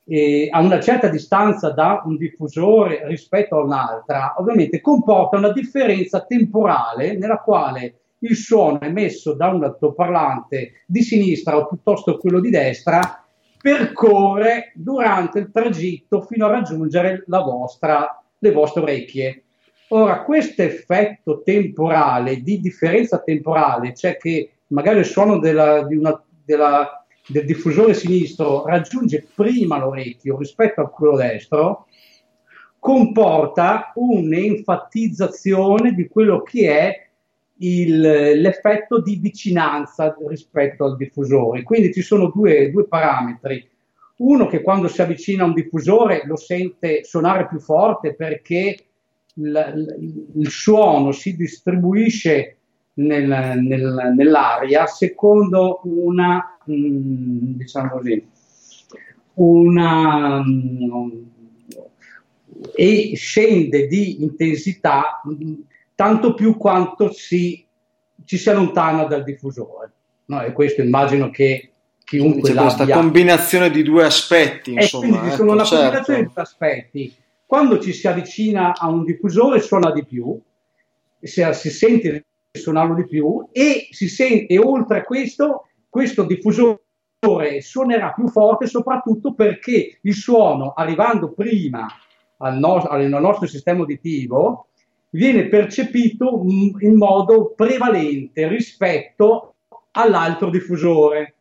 eh, 0.09 0.49
a 0.51 0.59
una 0.59 0.79
certa 0.79 1.07
distanza 1.07 1.69
da 1.69 2.01
un 2.05 2.17
diffusore 2.17 3.07
rispetto 3.07 3.57
a 3.57 3.63
un'altra, 3.63 4.33
ovviamente 4.37 4.81
comporta 4.81 5.37
una 5.37 5.51
differenza 5.51 6.21
temporale 6.21 7.15
nella 7.15 7.37
quale 7.37 7.99
il 8.19 8.35
suono 8.35 8.79
emesso 8.81 9.33
da 9.33 9.49
un 9.49 9.63
altoparlante 9.63 10.83
di 10.85 11.03
sinistra 11.03 11.57
o 11.57 11.67
piuttosto 11.67 12.17
quello 12.17 12.39
di 12.39 12.49
destra 12.49 13.23
percorre 13.61 14.71
durante 14.73 15.39
il 15.39 15.51
tragitto 15.51 16.21
fino 16.21 16.45
a 16.45 16.51
raggiungere 16.51 17.23
vostra, 17.27 18.21
le 18.37 18.51
vostre 18.51 18.81
orecchie. 18.81 19.43
Ora, 19.89 20.23
questo 20.23 20.61
effetto 20.61 21.41
temporale, 21.43 22.41
di 22.41 22.59
differenza 22.59 23.19
temporale, 23.19 23.93
cioè 23.93 24.17
che 24.17 24.51
magari 24.67 24.99
il 24.99 25.05
suono 25.05 25.39
della, 25.39 25.85
una, 25.89 26.21
della, 26.45 26.98
del 27.29 27.45
diffusore 27.45 27.93
sinistro 27.93 28.65
raggiunge 28.65 29.25
prima 29.33 29.77
l'orecchio 29.77 30.37
rispetto 30.37 30.81
a 30.81 30.89
quello 30.89 31.15
destro, 31.15 31.85
comporta 32.79 33.91
un'enfatizzazione 33.93 35.93
di 35.93 36.07
quello 36.07 36.41
che 36.41 36.69
è 36.69 37.07
il, 37.57 37.99
l'effetto 37.99 39.01
di 39.01 39.17
vicinanza 39.17 40.15
rispetto 40.27 40.85
al 40.85 40.95
diffusore. 40.95 41.63
Quindi 41.63 41.93
ci 41.93 42.01
sono 42.01 42.31
due, 42.33 42.71
due 42.71 42.87
parametri. 42.87 43.67
Uno 44.17 44.47
che 44.47 44.61
quando 44.61 44.87
si 44.87 45.01
avvicina 45.01 45.43
a 45.43 45.47
un 45.47 45.53
diffusore 45.53 46.23
lo 46.25 46.35
sente 46.35 47.03
suonare 47.03 47.47
più 47.47 47.59
forte 47.59 48.15
perché 48.15 48.77
il, 49.35 50.29
il 50.35 50.49
suono 50.49 51.11
si 51.11 51.35
distribuisce 51.35 52.58
nel, 52.99 53.61
nel, 53.61 54.13
nell'aria 54.15 54.85
secondo 54.85 55.81
una, 55.83 56.57
mm, 56.69 57.53
diciamo 57.55 57.89
così, 57.89 58.27
una, 59.35 60.43
mm, 60.43 61.09
e 62.75 63.13
scende 63.15 63.87
di 63.87 64.21
intensità 64.21 65.21
mm, 65.27 65.53
tanto 65.95 66.33
più 66.33 66.57
quanto 66.57 67.11
si, 67.11 67.65
ci 68.25 68.37
si 68.37 68.49
allontana 68.49 69.03
dal 69.05 69.23
diffusore. 69.23 69.91
No? 70.25 70.41
E 70.41 70.51
questo 70.51 70.81
immagino 70.81 71.29
che 71.29 71.71
chiunque 72.03 72.51
C'è 72.51 72.59
questa 72.59 72.87
combinazione 72.87 73.69
di 73.69 73.83
due 73.83 74.03
aspetti, 74.03 74.73
insomma. 74.73 75.25
Ecco, 75.25 75.35
sono 75.35 75.51
una 75.53 75.63
certo. 75.63 75.83
combinazione 75.83 76.21
di 76.21 76.31
due 76.33 76.41
aspetti. 76.41 77.15
Quando 77.45 77.79
ci 77.79 77.93
si 77.93 78.07
avvicina 78.07 78.75
a 78.75 78.87
un 78.87 79.03
diffusore 79.03 79.59
suona 79.59 79.91
di 79.91 80.05
più, 80.05 80.39
si, 81.19 81.47
si 81.53 81.69
sente 81.69 82.25
suonarlo 82.59 82.95
di 82.95 83.05
più 83.05 83.47
e, 83.51 83.87
si 83.91 84.07
sente, 84.07 84.53
e 84.53 84.59
oltre 84.59 84.99
a 84.99 85.03
questo, 85.03 85.67
questo 85.89 86.23
diffusore 86.23 86.81
suonerà 87.59 88.13
più 88.13 88.27
forte 88.27 88.67
soprattutto 88.67 89.33
perché 89.33 89.99
il 90.01 90.13
suono 90.13 90.73
arrivando 90.73 91.31
prima 91.31 91.87
al, 92.37 92.57
no- 92.57 92.75
al 92.75 93.07
nostro 93.07 93.47
sistema 93.47 93.81
uditivo 93.81 94.67
viene 95.11 95.47
percepito 95.47 96.43
in 96.79 96.95
modo 96.95 97.53
prevalente 97.55 98.47
rispetto 98.47 99.55
all'altro 99.91 100.49
diffusore. 100.49 101.35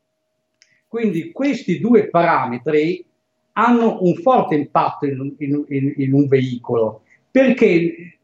Quindi 0.88 1.32
questi 1.32 1.78
due 1.78 2.08
parametri 2.08 3.04
hanno 3.52 3.98
un 4.00 4.14
forte 4.14 4.54
impatto 4.54 5.04
in, 5.04 5.34
in, 5.38 5.64
in, 5.68 5.92
in 5.96 6.12
un 6.14 6.26
veicolo 6.28 7.02
perché 7.30 8.17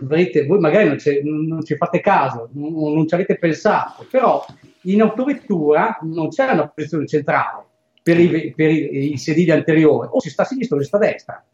vedete, 0.00 0.46
voi 0.46 0.58
magari 0.58 0.88
non, 0.88 1.46
non, 1.46 1.64
ci 1.64 1.76
fate 1.76 2.00
caso, 2.00 2.50
non, 2.52 2.72
non, 2.72 3.06
ci 3.06 3.14
avete 3.14 3.38
pensato, 3.38 4.06
però 4.10 4.44
in 4.82 5.00
autovettura 5.00 5.98
non 6.02 6.28
c'è 6.28 6.50
una 6.50 6.68
posizione 6.68 7.06
centrale 7.06 7.64
per 8.02 8.18
i, 8.18 8.52
per 8.54 8.70
i, 8.70 9.12
i 9.12 9.18
sedili 9.18 9.50
anteriori, 9.50 10.08
o 10.10 10.20
si 10.20 10.30
sta 10.30 10.42
a 10.42 10.46
sinistra 10.46 10.76
o 10.76 10.80
si 10.80 10.86
sta 10.86 10.96
a 10.96 11.00
destra. 11.00 11.44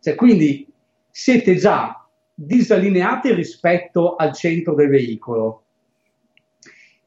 Cioè, 0.00 0.14
quindi 0.14 0.66
siete 1.10 1.54
già 1.56 2.08
disallineati 2.34 3.32
rispetto 3.32 4.16
al 4.16 4.32
centro 4.32 4.74
del 4.74 4.88
veicolo. 4.88 5.64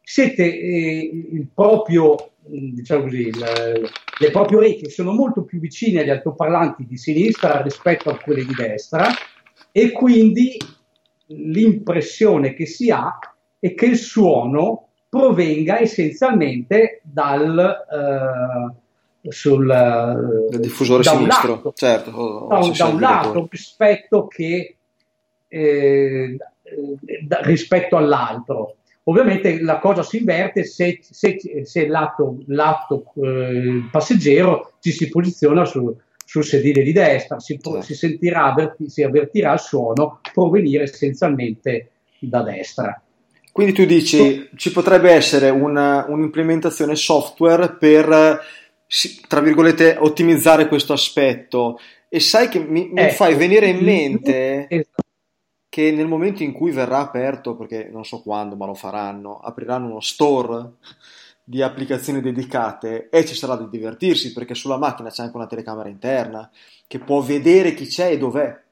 Siete 0.02 0.44
eh, 0.44 1.10
il 1.32 1.48
proprio, 1.54 2.32
diciamo 2.40 3.04
così, 3.04 3.28
il, 3.28 3.90
le 4.20 4.32
proprie 4.32 4.58
orecchie 4.60 4.90
sono 4.90 5.12
molto 5.12 5.44
più 5.44 5.60
vicine 5.60 6.02
agli 6.02 6.12
altoparlanti 6.12 6.86
di 6.86 6.96
sinistra 6.96 7.62
rispetto 7.62 8.12
a 8.12 8.18
quelle 8.18 8.46
di 8.46 8.54
destra 8.54 9.08
e 9.78 9.92
quindi 9.92 10.58
l'impressione 11.26 12.54
che 12.54 12.66
si 12.66 12.90
ha 12.92 13.20
è 13.60 13.74
che 13.74 13.88
il 13.88 13.98
suono 13.98 14.88
provenga 15.10 15.82
essenzialmente 15.82 17.02
dal, 17.04 17.86
uh, 17.92 19.30
sul, 19.30 19.68
uh, 19.68 20.58
diffusore 20.60 21.04
sinistro, 21.04 21.56
lato, 21.56 21.74
certo, 21.76 22.12
oh, 22.12 22.48
da, 22.48 22.72
da 22.74 22.86
un 22.86 23.00
lato 23.02 23.48
rispetto, 23.52 24.28
che, 24.28 24.78
eh, 25.46 26.38
da, 27.22 27.40
rispetto 27.42 27.98
all'altro. 27.98 28.78
Ovviamente 29.04 29.62
la 29.62 29.80
cosa 29.80 30.04
si 30.04 30.20
inverte 30.20 30.64
se, 30.64 31.00
se, 31.02 31.38
se 31.66 31.88
l'atto, 31.88 32.38
l'atto 32.48 33.12
eh, 33.22 33.90
passeggero 33.92 34.76
ci 34.80 34.92
si 34.92 35.10
posiziona 35.10 35.66
su, 35.66 35.94
sul 36.26 36.44
sedile 36.44 36.82
di 36.82 36.92
destra, 36.92 37.40
si, 37.40 37.58
certo. 37.62 37.82
si 37.82 37.94
sentirà, 37.94 38.54
si 38.88 39.04
avvertirà 39.04 39.54
il 39.54 39.60
suono 39.60 40.20
provenire 40.34 40.84
essenzialmente 40.84 41.92
da 42.20 42.42
destra. 42.42 43.00
Quindi 43.52 43.72
tu 43.72 43.86
dici 43.86 44.50
ci 44.58 44.72
potrebbe 44.74 45.12
essere 45.12 45.50
una, 45.50 46.06
un'implementazione 46.10 46.96
software 46.96 47.76
per, 47.76 48.42
tra 49.28 49.40
virgolette, 49.40 49.96
ottimizzare 49.98 50.68
questo 50.68 50.92
aspetto. 50.92 51.80
E 52.10 52.20
sai 52.20 52.50
che 52.50 52.60
mi, 52.60 52.90
mi 52.92 53.02
eh, 53.02 53.12
fai 53.12 53.36
venire 53.36 53.68
in 53.68 53.84
mente 53.84 54.68
esatto. 54.68 55.04
che 55.70 55.92
nel 55.92 56.08
momento 56.08 56.44
in 56.44 56.52
cui 56.52 56.72
verrà 56.72 56.98
aperto, 57.00 57.56
perché 57.56 57.88
non 57.90 58.04
so 58.04 58.22
quando, 58.22 58.56
ma 58.56 58.66
lo 58.66 58.74
faranno, 58.74 59.40
apriranno 59.40 59.88
uno 59.88 60.02
store 60.02 60.72
di 61.48 61.62
applicazioni 61.62 62.22
dedicate 62.22 63.08
e 63.10 63.24
ci 63.24 63.36
sarà 63.36 63.54
da 63.54 63.68
divertirsi 63.68 64.34
perché 64.34 64.56
sulla 64.56 64.80
macchina 64.80 65.12
c'è 65.12 65.22
anche 65.22 65.36
una 65.36 65.46
telecamera 65.46 65.88
interna 65.88 66.50
che 66.88 66.98
può 66.98 67.22
vedere 67.22 67.76
chi 67.76 67.86
c'è 67.86 68.12
e 68.12 68.18
dov'è. 68.18 68.64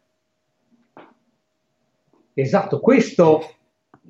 Esatto, 2.33 2.79
questo, 2.79 3.57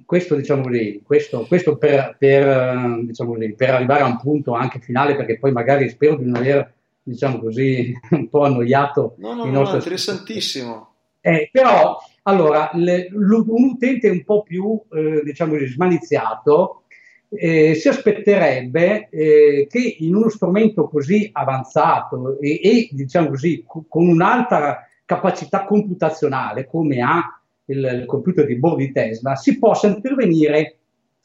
questo 0.06 0.36
diciamo 0.36 0.70
lì, 0.70 1.02
questo, 1.06 1.46
questo 1.46 1.78
per, 1.78 2.16
per, 2.18 3.02
diciamo 3.04 3.34
lì, 3.36 3.54
per, 3.54 3.72
arrivare 3.72 4.04
a 4.04 4.08
un 4.08 4.18
punto 4.18 4.54
anche 4.54 4.80
finale, 4.80 5.18
perché 5.18 5.38
poi 5.38 5.52
magari 5.52 5.90
spero 5.90 6.16
di 6.16 6.24
non 6.24 6.36
aver, 6.36 6.74
diciamo 7.04 7.40
così, 7.40 7.94
un 8.12 8.30
po' 8.30 8.44
annoiato. 8.44 9.16
No, 9.18 9.34
no, 9.34 9.46
no, 9.46 9.74
interessantissimo. 9.74 10.92
Eh, 11.20 11.50
però, 11.52 11.98
allora, 12.24 12.70
le, 12.74 13.10
un 13.12 13.64
utente 13.72 14.10
un 14.10 14.24
po' 14.24 14.44
più, 14.44 14.82
eh, 14.94 15.22
diciamo 15.24 15.52
così, 15.52 15.68
smaliziato, 15.68 16.83
eh, 17.36 17.76
si 17.76 17.88
aspetterebbe 17.88 19.10
eh, 19.10 19.68
che 19.70 19.96
in 20.00 20.16
uno 20.16 20.30
strumento 20.30 20.88
così 20.88 21.30
avanzato 21.32 22.40
e, 22.40 22.60
e 22.64 22.90
diciamo 22.92 23.30
così, 23.30 23.64
co- 23.66 23.86
con 23.88 24.08
un'alta 24.08 24.88
capacità 25.06 25.66
computazionale 25.66 26.66
come 26.66 27.02
ha 27.02 27.42
il, 27.66 28.00
il 28.02 28.06
computer 28.06 28.46
di 28.46 28.58
bordo 28.58 28.78
di 28.78 28.92
Tesla, 28.92 29.36
si 29.36 29.58
possa 29.60 29.88
intervenire 29.88 30.78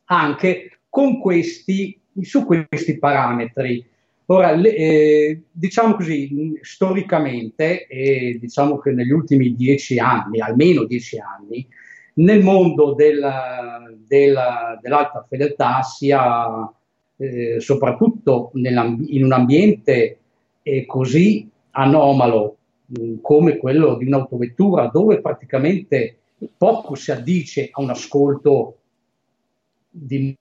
anche 0.07 0.81
questi, 0.89 2.01
su 2.23 2.45
questi 2.45 2.99
parametri. 2.99 3.87
Ora, 4.27 4.53
le, 4.53 4.75
eh, 4.75 5.43
diciamo 5.51 5.95
così, 5.95 6.59
storicamente, 6.61 7.87
diciamo 8.39 8.79
che 8.79 8.91
negli 8.91 9.11
ultimi 9.11 9.55
dieci 9.55 9.99
anni, 9.99 10.41
almeno 10.41 10.85
dieci 10.85 11.19
anni, 11.19 11.67
nel 12.19 12.43
mondo 12.43 12.95
della, 12.95 13.83
della, 14.07 14.79
dell'alta 14.81 15.25
fedeltà 15.29 15.83
sia 15.83 16.73
eh, 17.17 17.61
soprattutto 17.61 18.51
in 18.55 19.25
un 19.25 19.33
ambiente 19.33 20.19
eh, 20.63 20.87
così 20.87 21.49
anomalo 21.73 22.57
mh, 22.87 23.03
mm, 23.03 23.15
come 23.21 23.57
quello 23.57 23.97
di 23.97 24.07
un'autovettura 24.07 24.87
dove 24.87 25.21
praticamente 25.21 26.19
poco 26.57 26.95
si 26.95 27.11
addice 27.11 27.69
a 27.71 27.81
un 27.81 27.91
ascolto 27.91 28.77
di 29.89 30.35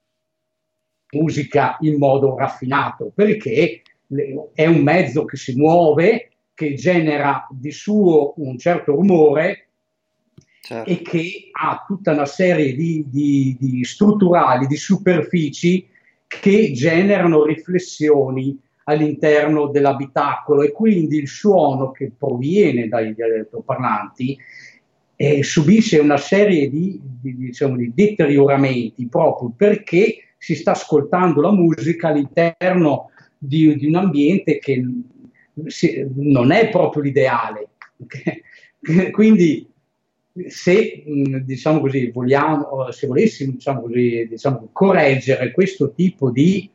musica 1.12 1.78
in 1.82 1.98
modo 1.98 2.38
raffinato 2.38 3.12
perché 3.14 3.82
è 4.54 4.66
un 4.66 4.82
mezzo 4.82 5.26
che 5.26 5.36
si 5.36 5.56
muove, 5.56 6.30
che 6.54 6.76
genera 6.76 7.48
di 7.52 7.72
suo 7.72 8.34
un 8.38 8.58
certo 8.58 8.94
rumore 8.94 9.67
certo. 10.62 10.90
e 10.90 11.02
che 11.02 11.50
ha 11.52 11.84
tutta 11.88 12.12
una 12.12 12.26
serie 12.26 12.76
di, 12.76 13.06
di, 13.08 13.58
di 13.60 13.84
strutturali, 13.84 14.68
di 14.68 14.78
superfici 14.78 15.88
che 16.28 16.72
generano 16.74 17.46
riflessioni 17.46 18.60
all'interno 18.86 19.68
dell'abitacolo 19.68 20.64
e 20.64 20.72
quindi 20.72 21.18
il 21.18 21.28
suono 21.28 21.92
che 21.92 22.12
proviene 22.18 22.88
dai 22.88 23.14
altoparlanti 23.18 24.38
eh, 25.16 25.44
subisce 25.44 26.00
una 26.00 26.18
serie 26.18 26.70
di, 26.70 27.00
di, 27.02 27.36
diciamo, 27.36 27.76
di, 27.76 27.92
deterioramenti 27.94 29.08
proprio 29.08 29.52
perché 29.56 30.18
si 30.38 30.56
sta 30.56 30.72
ascoltando 30.72 31.42
la 31.42 31.52
musica 31.52 32.10
all'interno 32.10 33.10
di, 33.38 33.76
di 33.76 33.88
un 33.88 33.96
ambiente 33.96 34.60
che 34.60 34.86
si, 35.66 36.08
non 36.16 36.52
è 36.52 36.70
proprio 36.70 37.02
l'ideale. 37.02 37.70
quindi 39.12 39.68
se 40.48 41.04
diciamo 41.44 41.80
così, 41.80 42.12
vogliamo, 42.12 42.92
se 42.92 43.08
volessimo 43.08 43.54
diciamo 43.54 43.82
così, 43.82 44.28
diciamo, 44.30 44.70
correggere 44.72 45.52
questo 45.52 45.92
tipo 45.94 46.30
di, 46.30 46.70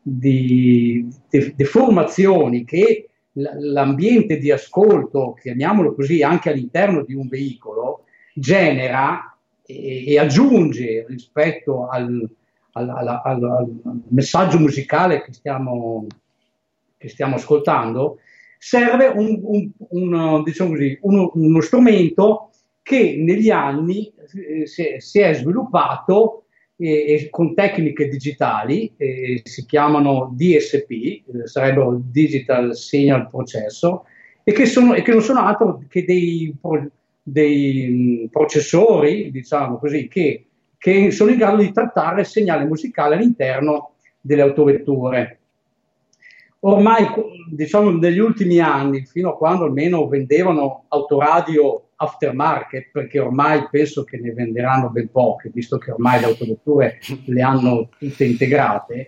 di 0.00 1.08
deformazioni 1.54 2.64
che 2.64 3.08
l'ambiente 3.32 4.38
di 4.38 4.50
ascolto, 4.50 5.36
chiamiamolo 5.40 5.94
così, 5.94 6.22
anche 6.22 6.50
all'interno 6.50 7.02
di 7.04 7.14
un 7.14 7.28
veicolo, 7.28 8.04
genera 8.34 9.36
e, 9.64 10.04
e 10.06 10.18
aggiunge 10.18 11.06
rispetto 11.08 11.88
al, 11.88 12.28
al, 12.72 12.88
al, 12.88 13.20
al, 13.24 13.70
messaggio 14.08 14.58
musicale 14.58 15.22
che 15.22 15.32
stiamo, 15.32 16.06
che 16.96 17.08
stiamo 17.08 17.36
ascoltando, 17.36 18.18
serve 18.58 19.06
un, 19.06 19.40
un, 19.42 19.70
un, 19.90 20.42
diciamo 20.42 20.70
così, 20.70 20.98
uno, 21.02 21.30
uno 21.34 21.60
strumento 21.60 22.50
che 22.86 23.16
negli 23.18 23.50
anni 23.50 24.12
eh, 24.48 24.64
si, 24.68 25.18
è 25.18 25.34
sviluppato 25.34 26.44
eh, 26.76 27.26
con 27.32 27.52
tecniche 27.52 28.06
digitali, 28.06 28.92
eh, 28.96 29.40
si 29.42 29.66
chiamano 29.66 30.32
DSP, 30.32 30.90
eh, 30.92 31.22
sarebbero 31.48 32.00
Digital 32.00 32.76
Signal 32.76 33.28
Processor, 33.28 34.02
e 34.44 34.52
che, 34.52 34.66
sono, 34.66 34.94
e 34.94 35.02
che 35.02 35.10
non 35.10 35.20
sono 35.20 35.40
altro 35.40 35.82
che 35.88 36.04
dei, 36.04 36.54
dei 37.24 37.88
mh, 37.88 38.28
processori, 38.28 39.32
diciamo 39.32 39.78
così, 39.78 40.06
che, 40.06 40.44
che 40.78 41.10
sono 41.10 41.32
in 41.32 41.38
grado 41.38 41.62
di 41.62 41.72
trattare 41.72 42.20
il 42.20 42.26
segnale 42.26 42.66
musicale 42.66 43.16
all'interno 43.16 43.94
delle 44.20 44.42
autovetture. 44.42 45.40
Ormai 46.60 47.04
diciamo 47.50 47.90
negli 47.90 48.20
ultimi 48.20 48.60
anni, 48.60 49.04
fino 49.06 49.30
a 49.30 49.36
quando 49.36 49.64
almeno 49.64 50.06
vendevano 50.06 50.84
autoradio 50.86 51.85
aftermarket, 51.96 52.90
perché 52.92 53.18
ormai 53.18 53.66
penso 53.70 54.04
che 54.04 54.18
ne 54.18 54.32
venderanno 54.32 54.90
ben 54.90 55.10
poche, 55.10 55.50
visto 55.52 55.78
che 55.78 55.90
ormai 55.90 56.20
le 56.20 56.26
autovetture 56.26 56.98
le 57.24 57.42
hanno 57.42 57.88
tutte 57.98 58.24
integrate. 58.24 59.04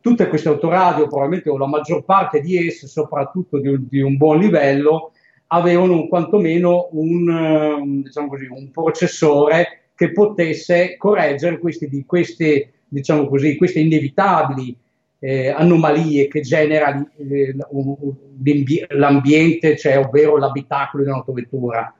Tutte 0.00 0.28
queste 0.28 0.48
autoradio, 0.48 1.08
probabilmente 1.08 1.50
o 1.50 1.58
la 1.58 1.66
maggior 1.66 2.04
parte 2.04 2.40
di 2.40 2.66
esse, 2.66 2.86
soprattutto 2.86 3.58
di 3.58 3.68
un, 3.68 3.86
di 3.88 4.00
un 4.00 4.16
buon 4.16 4.38
livello, 4.38 5.12
avevano 5.48 6.06
quantomeno 6.06 6.88
un, 6.92 8.02
diciamo 8.02 8.28
così, 8.28 8.46
un 8.46 8.70
processore 8.70 9.90
che 9.96 10.12
potesse 10.12 10.96
correggere 10.96 11.58
questi, 11.58 11.88
di 11.88 12.04
queste, 12.04 12.72
diciamo 12.86 13.26
così, 13.26 13.56
queste 13.56 13.80
inevitabili 13.80 14.78
eh, 15.18 15.48
anomalie 15.48 16.28
che 16.28 16.40
genera 16.40 17.04
eh, 17.16 17.54
l'ambiente, 18.88 19.76
cioè 19.76 19.98
ovvero 19.98 20.36
l'abitacolo 20.36 21.02
di 21.02 21.08
un'autovettura. 21.08 21.94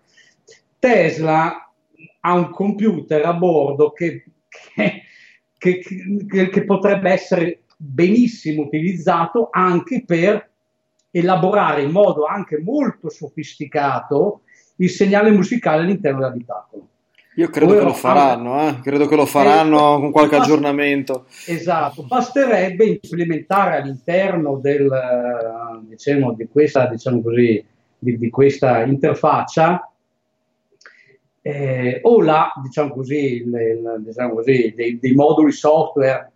Tesla 0.79 1.73
ha 2.21 2.35
un 2.35 2.51
computer 2.51 3.25
a 3.25 3.33
bordo 3.33 3.93
che, 3.93 4.25
che, 5.59 5.83
che, 6.29 6.49
che 6.49 6.65
potrebbe 6.65 7.11
essere 7.11 7.63
benissimo 7.77 8.63
utilizzato 8.63 9.49
anche 9.51 10.05
per 10.05 10.51
elaborare 11.11 11.83
in 11.83 11.91
modo 11.91 12.27
anche 12.27 12.59
molto 12.59 13.09
sofisticato 13.09 14.43
il 14.77 14.91
segnale 14.91 15.31
musicale 15.31 15.83
all'interno 15.83 16.21
dell'abitacolo. 16.21 16.89
Io 17.37 17.51
credo 17.51 17.73
Ora, 17.73 17.81
che 17.81 17.85
lo 17.85 17.93
faranno, 17.93 18.67
eh? 18.67 18.81
credo 18.81 19.07
che 19.07 19.15
lo 19.15 19.27
faranno 19.27 19.97
eh, 19.97 20.01
con 20.01 20.11
qualche 20.11 20.37
bast- 20.37 20.49
aggiornamento. 20.49 21.27
Esatto, 21.47 22.05
basterebbe 22.05 22.85
implementare 22.85 23.77
all'interno 23.77 24.57
del, 24.57 24.89
diciamo, 25.83 26.33
di, 26.33 26.49
questa, 26.51 26.87
diciamo 26.89 27.21
così, 27.21 27.63
di, 27.99 28.17
di 28.17 28.31
questa 28.31 28.85
interfaccia 28.85 29.91
eh, 31.43 32.01
o 32.03 32.23
la, 32.23 32.53
diciamo 32.63 32.95
così, 32.95 33.45
le, 33.45 33.83
diciamo 33.99 34.35
così 34.35 34.73
dei, 34.75 34.99
dei, 34.99 35.13
moduli 35.13 35.53
software 35.53 36.33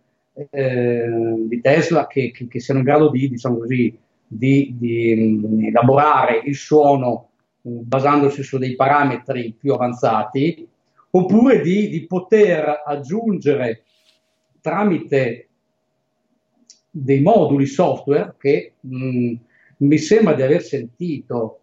eh, 0.51 1.35
di 1.47 1.61
Tesla 1.61 2.05
che, 2.05 2.29
che, 2.29 2.47
che, 2.47 2.59
siano 2.59 2.81
in 2.81 2.85
grado 2.85 3.09
di, 3.09 3.27
diciamo 3.27 3.57
così, 3.57 3.97
di, 4.27 4.75
di 4.77 5.65
elaborare 5.65 6.43
il 6.45 6.55
suono 6.55 7.29
basandosi 7.61 8.43
su 8.43 8.59
dei 8.59 8.75
parametri 8.75 9.55
più 9.59 9.73
avanzati, 9.73 10.69
oppure 11.11 11.61
di, 11.61 11.89
di 11.89 12.05
poter 12.05 12.83
aggiungere 12.85 13.83
tramite 14.61 15.47
dei 16.89 17.21
moduli 17.21 17.65
software 17.65 18.35
che 18.37 18.73
mh, 18.79 19.33
mi 19.77 19.97
sembra 19.97 20.33
di 20.33 20.41
aver 20.41 20.61
sentito 20.61 21.61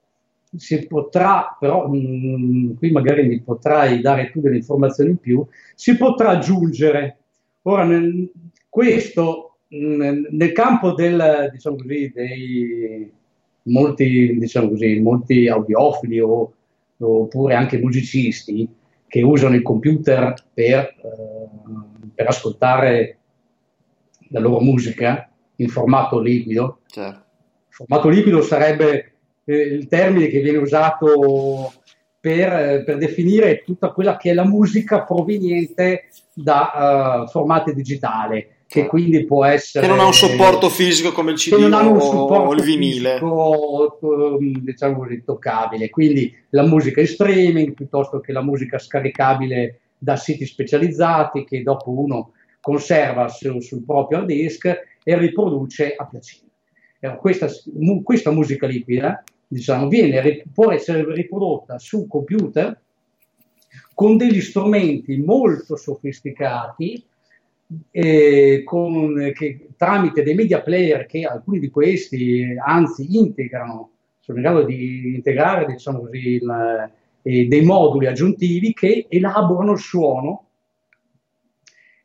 si 0.56 0.86
potrà, 0.86 1.56
però 1.58 1.88
mh, 1.88 2.76
qui 2.76 2.90
magari 2.90 3.26
mi 3.26 3.40
potrai 3.40 4.00
dare 4.00 4.30
tu 4.30 4.40
delle 4.40 4.56
informazioni 4.56 5.10
in 5.10 5.18
più, 5.18 5.44
si 5.74 5.96
potrà 5.96 6.30
aggiungere. 6.30 7.18
Ora, 7.62 7.84
nel, 7.84 8.30
questo 8.68 9.58
mh, 9.68 10.28
nel 10.30 10.52
campo 10.52 10.92
del, 10.92 11.50
diciamo 11.52 11.76
così, 11.76 12.10
dei 12.14 13.12
molti, 13.64 14.38
diciamo 14.38 14.70
così, 14.70 15.00
molti 15.00 15.48
audiofili 15.48 16.20
o, 16.20 16.52
oppure 16.96 17.54
anche 17.54 17.78
musicisti 17.78 18.68
che 19.08 19.22
usano 19.22 19.54
il 19.54 19.62
computer 19.62 20.34
per, 20.52 20.94
eh, 21.02 22.10
per 22.14 22.28
ascoltare 22.28 23.18
la 24.28 24.40
loro 24.40 24.60
musica 24.60 25.28
in 25.56 25.68
formato 25.68 26.20
liquido. 26.20 26.80
Certo. 26.86 27.24
Formato 27.68 28.08
liquido 28.08 28.42
sarebbe 28.42 29.12
eh, 29.44 29.56
il 29.56 29.88
termine 29.88 30.28
che 30.28 30.40
viene 30.40 30.58
usato 30.58 31.72
per, 32.20 32.52
eh, 32.52 32.84
per, 32.84 32.98
definire 32.98 33.62
tutta 33.64 33.90
quella 33.90 34.16
che 34.16 34.30
è 34.30 34.34
la 34.34 34.44
musica 34.44 35.04
proveniente 35.04 36.10
da 36.34 37.24
uh, 37.24 37.28
formati 37.28 37.72
digitali 37.74 38.46
che 38.68 38.86
quindi 38.86 39.24
può 39.24 39.46
essere 39.46 39.86
che 39.86 39.90
non 39.90 39.98
ha 39.98 40.06
un 40.06 40.12
supporto 40.12 40.68
fisico 40.68 41.10
come 41.10 41.30
il 41.30 41.38
CD 41.38 41.54
o, 41.54 42.52
il 42.52 42.62
vinile. 42.62 43.18
fisico, 43.18 43.96
um, 44.02 44.58
diciamo 44.58 45.06
toccabile 45.24 45.88
quindi 45.88 46.36
la 46.50 46.66
musica 46.66 47.00
in 47.00 47.06
streaming 47.06 47.72
piuttosto 47.72 48.20
che 48.20 48.30
la 48.30 48.42
musica 48.42 48.78
scaricabile 48.78 49.80
da 49.96 50.16
siti 50.16 50.44
specializzati 50.44 51.44
che 51.44 51.62
dopo 51.62 51.90
uno 51.90 52.32
conserva 52.60 53.28
su, 53.28 53.58
sul 53.60 53.84
proprio 53.84 54.18
hard 54.18 54.26
disk 54.26 54.66
e 55.02 55.18
riproduce 55.18 55.94
a 55.94 56.06
piacere. 56.06 56.46
Questa, 57.18 57.48
questa 58.02 58.30
musica 58.30 58.66
liquida 58.66 59.22
diciamo, 59.46 59.88
viene, 59.88 60.42
può 60.52 60.70
essere 60.72 61.10
riprodotta 61.14 61.78
su 61.78 62.06
computer 62.06 62.78
con 63.94 64.18
degli 64.18 64.40
strumenti 64.40 65.16
molto 65.16 65.76
sofisticati 65.76 67.02
eh, 67.90 68.62
con, 68.64 69.32
che, 69.34 69.68
tramite 69.76 70.22
dei 70.22 70.34
media 70.34 70.62
player 70.62 71.06
che 71.06 71.24
alcuni 71.24 71.58
di 71.58 71.70
questi 71.70 72.56
anzi 72.64 73.16
integrano, 73.16 73.90
sono 74.20 74.38
in 74.38 74.44
grado 74.44 74.62
di 74.64 75.14
integrare 75.14 75.66
diciamo 75.66 76.00
così, 76.00 76.34
il, 76.34 76.90
eh, 77.22 77.46
dei 77.46 77.62
moduli 77.62 78.06
aggiuntivi 78.06 78.72
che 78.72 79.06
elaborano 79.08 79.72
il 79.72 79.78
suono 79.78 80.46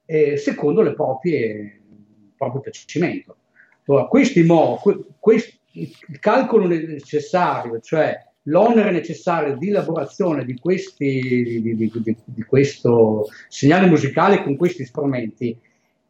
eh, 0.06 0.38
secondo 0.38 0.82
le 0.82 0.94
proprie, 0.94 1.46
il 1.46 2.32
proprio 2.36 2.62
piacimento. 2.62 3.38
Allora, 3.86 4.06
questi 4.06 4.44
mo, 4.44 4.80
questi, 5.20 5.60
il 5.74 6.20
calcolo 6.20 6.68
necessario, 6.68 7.80
cioè 7.80 8.18
l'onere 8.44 8.92
necessario 8.92 9.58
di 9.58 9.70
elaborazione 9.70 10.44
di, 10.44 10.58
questi, 10.58 11.20
di, 11.62 11.76
di, 11.76 12.18
di, 12.26 12.44
questo 12.44 13.28
segnale 13.48 13.88
musicale 13.88 14.44
con 14.44 14.58
questi 14.58 14.86
strumenti 14.86 15.58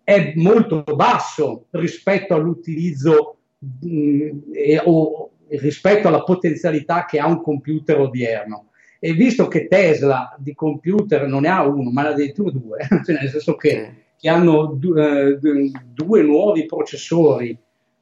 è 0.04 0.34
molto 0.36 0.84
basso 0.84 1.68
rispetto 1.72 2.34
all'utilizzo 2.34 3.38
mh, 3.60 4.30
e, 4.54 4.82
o 4.84 5.30
rispetto 5.50 6.08
alla 6.08 6.24
potenzialità 6.24 7.06
che 7.06 7.20
ha 7.20 7.28
un 7.28 7.42
computer 7.42 8.00
odierno. 8.00 8.70
E 9.00 9.14
visto 9.14 9.48
che 9.48 9.68
Tesla 9.68 10.34
di 10.40 10.54
computer 10.56 11.28
non 11.28 11.42
ne 11.42 11.50
ha 11.50 11.66
uno, 11.66 11.92
ma 11.92 12.04
ne 12.04 12.08
ha 12.08 12.12
addirittura 12.12 12.52
due, 12.52 12.80
cioè 13.06 13.20
nel 13.20 13.30
senso 13.30 13.56
che, 13.56 14.06
che 14.18 14.30
hanno 14.30 14.74
due, 14.78 15.38
due 15.40 16.22
nuovi 16.24 16.66
processori 16.66 17.58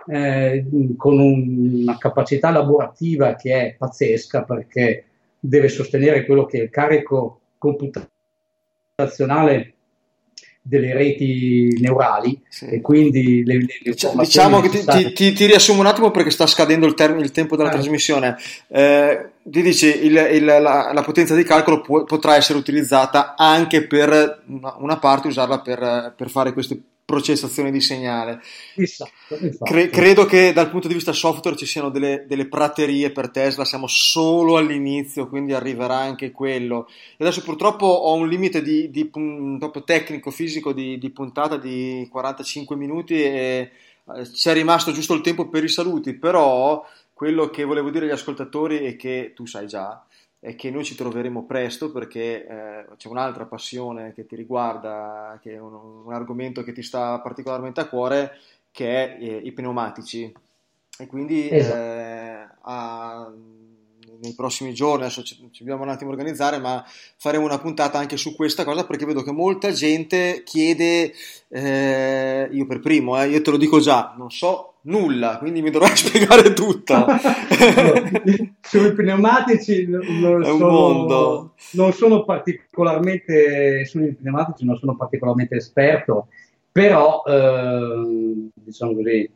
eh, 0.08 0.66
con 0.98 1.20
un, 1.20 1.82
una 1.82 1.98
capacità 1.98 2.50
lavorativa 2.50 3.36
che 3.36 3.54
è 3.54 3.76
pazzesca 3.78 4.44
perché 4.44 5.06
deve 5.40 5.70
sostenere 5.70 6.26
quello 6.26 6.46
che 6.46 6.60
è 6.60 6.64
il 6.64 6.70
carico 6.70 7.40
computazionale 7.58 9.76
delle 10.64 10.94
reti 10.94 11.76
neurali 11.80 12.40
sì. 12.48 12.66
e 12.66 12.82
quindi 12.82 13.44
le, 13.44 13.58
le, 13.58 13.66
le 13.82 13.96
diciamo 14.20 14.62
che 14.62 14.70
ti, 14.70 14.86
ti, 14.86 15.14
ti, 15.14 15.34
ti, 15.34 15.46
riassumo 15.48 15.80
un 15.80 15.88
attimo 15.88 16.12
perché 16.12 16.30
sta 16.30 16.46
scadendo 16.46 16.86
il, 16.86 16.94
term- 16.94 17.20
il 17.20 17.32
tempo 17.32 17.56
della 17.56 17.70
ah. 17.70 17.72
trasmissione 17.72 18.38
eh, 18.68 19.32
ti 19.42 19.64
dici 19.64 20.06
il, 20.06 20.16
il, 20.32 20.46
la, 20.46 20.92
la, 20.94 21.04
potenza 21.04 21.34
di 21.34 21.44
calcolo 21.44 21.82
può, 21.82 22.04
potrà 22.04 22.36
essere 22.36 22.60
utilizzata 22.60 23.34
anche 23.36 23.88
per 23.88 24.44
una, 24.46 24.76
una 24.78 25.00
parte 25.00 25.30
usarla 25.30 25.62
per, 25.62 26.14
per 26.16 26.30
fare 26.30 26.54
queste 26.54 26.80
processazione 27.04 27.72
di 27.72 27.82
segnale. 27.82 28.42
Esatto, 28.76 29.36
esatto. 29.36 29.66
Cre- 29.66 29.90
credo 29.90 30.26
che 30.26 30.54
dal 30.54 30.70
punto 30.70 30.88
di 30.88 30.94
vista 30.94 31.12
software 31.12 31.58
ci 31.58 31.66
siano 31.66 31.90
delle, 31.90 32.26
delle, 32.28 32.48
praterie 32.48 33.12
per 33.12 33.30
Tesla, 33.30 33.66
siamo 33.66 33.88
solo 33.88 34.58
all'inizio, 34.58 35.28
quindi 35.28 35.54
arriverà 35.54 35.98
anche 35.98 36.32
quello. 36.32 36.88
E 37.18 37.24
adesso 37.24 37.42
purtroppo 37.42 37.86
ho 37.86 38.14
un 38.14 38.28
limite 38.28 38.62
di, 38.62 38.90
di, 38.90 39.06
proprio 39.06 39.84
tecnico, 39.84 40.32
fisico 40.32 40.74
di, 40.74 40.98
di, 40.98 41.10
puntata 41.10 41.58
di 41.58 42.08
45 42.10 42.76
minuti 42.76 43.22
e 43.22 43.72
eh, 44.16 44.34
ci 44.34 44.50
è 44.50 44.54
rimasto 44.54 44.92
giusto 44.92 45.14
il 45.14 45.22
tempo 45.22 45.50
per 45.50 45.64
i 45.64 45.70
saluti, 45.70 46.14
però 46.14 46.86
quello 47.14 47.50
che 47.50 47.64
volevo 47.64 47.90
dire 47.90 48.06
agli 48.06 48.12
ascoltatori 48.12 48.80
è 48.80 48.96
che 48.96 49.34
tu 49.36 49.46
sai 49.46 49.68
già 49.68 50.04
e 50.44 50.56
che 50.56 50.72
noi 50.72 50.84
ci 50.84 50.96
troveremo 50.96 51.46
presto 51.46 51.92
perché 51.92 52.48
eh, 52.48 52.86
c'è 52.98 53.08
un'altra 53.08 53.46
passione 53.46 54.12
che 54.12 54.26
ti 54.26 54.36
riguarda, 54.36 55.40
che 55.40 55.54
è 55.54 55.60
un, 55.60 56.04
un, 56.06 56.12
argomento 56.12 56.64
che 56.64 56.74
ti 56.74 56.82
sta 56.82 57.20
particolarmente 57.20 57.80
a 57.80 57.88
cuore, 57.88 58.40
che 58.72 58.88
è 58.90 59.18
eh, 59.22 59.36
i 59.44 59.52
pneumatici. 59.52 60.34
E 60.98 61.06
quindi 61.06 61.48
esatto. 61.48 61.78
eh, 61.78 62.48
a, 62.62 63.32
nei 64.20 64.34
prossimi 64.34 64.74
giorni, 64.74 65.04
adesso 65.04 65.22
ci, 65.22 65.36
ci, 65.52 65.60
dobbiamo 65.64 65.84
un 65.84 65.90
attimo 65.90 66.10
organizzare, 66.10 66.58
ma 66.58 66.84
faremo 67.18 67.46
una 67.46 67.60
puntata 67.60 68.00
anche 68.00 68.18
su 68.18 68.36
questa 68.36 68.64
cosa 68.64 68.84
perché 68.86 69.06
vedo 69.06 69.22
che 69.22 69.32
molta 69.32 69.72
gente 69.72 70.42
chiede, 70.44 71.14
eh, 71.50 72.50
io 72.52 72.66
per 72.66 72.80
primo, 72.80 73.22
eh, 73.22 73.30
io 73.30 73.44
te 73.44 73.52
lo 73.52 73.58
dico 73.58 73.80
già, 73.80 74.16
non 74.18 74.32
so 74.32 74.71
nulla, 74.84 75.38
quindi 75.38 75.62
mi 75.62 75.70
dovrai 75.70 75.96
spiegare 75.98 76.54
tutto. 76.54 77.06
Sui 78.62 78.94
pneumatici 78.94 79.88
non, 79.88 80.44
sono, 80.44 81.54
non 81.74 81.92
sono 81.94 82.24
particolarmente 82.24 83.86
sui 83.86 84.14
pneumatici 84.14 84.66
non 84.66 84.78
sono 84.78 84.96
particolarmente 84.96 85.56
esperto, 85.56 86.28
però 86.72 87.24
eh, 87.26 88.50
diciamo 88.54 88.94
così, 88.96 89.30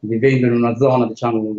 vivendo 0.00 0.46
in 0.46 0.52
una 0.52 0.76
zona 0.76 1.06
diciamo 1.06 1.54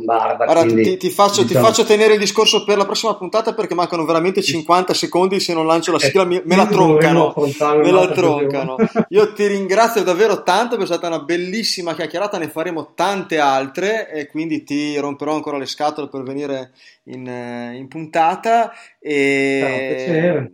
bombarda. 0.00 0.44
Allora, 0.44 0.62
quindi, 0.62 0.82
ti, 0.82 0.96
ti, 0.96 1.10
faccio, 1.10 1.42
diciamo... 1.42 1.66
ti, 1.66 1.72
faccio, 1.72 1.84
tenere 1.84 2.14
il 2.14 2.18
discorso 2.18 2.64
per 2.64 2.76
la 2.76 2.84
prossima 2.84 3.14
puntata 3.16 3.54
perché 3.54 3.74
mancano 3.74 4.04
veramente 4.04 4.42
50 4.42 4.94
secondi. 4.94 5.40
Se 5.40 5.54
non 5.54 5.66
lancio 5.66 5.92
la 5.92 5.98
eh, 5.98 6.00
sigla, 6.00 6.24
me, 6.24 6.42
me 6.44 6.56
la 6.56 6.66
troncano. 6.66 7.34
Me 7.36 7.90
la 7.90 8.08
troncano. 8.08 8.76
Io 9.08 9.32
ti 9.32 9.46
ringrazio 9.46 10.02
davvero 10.02 10.42
tanto 10.42 10.76
è 10.76 10.86
stata 10.86 11.06
una 11.06 11.20
bellissima 11.20 11.94
chiacchierata. 11.94 12.38
Ne 12.38 12.48
faremo 12.48 12.92
tante 12.94 13.38
altre 13.38 14.10
e 14.10 14.26
quindi 14.26 14.64
ti 14.64 14.96
romperò 14.98 15.34
ancora 15.34 15.58
le 15.58 15.66
scatole 15.66 16.08
per 16.08 16.22
venire 16.22 16.72
in, 17.04 17.26
in 17.74 17.88
puntata. 17.88 18.72
E 18.98 20.50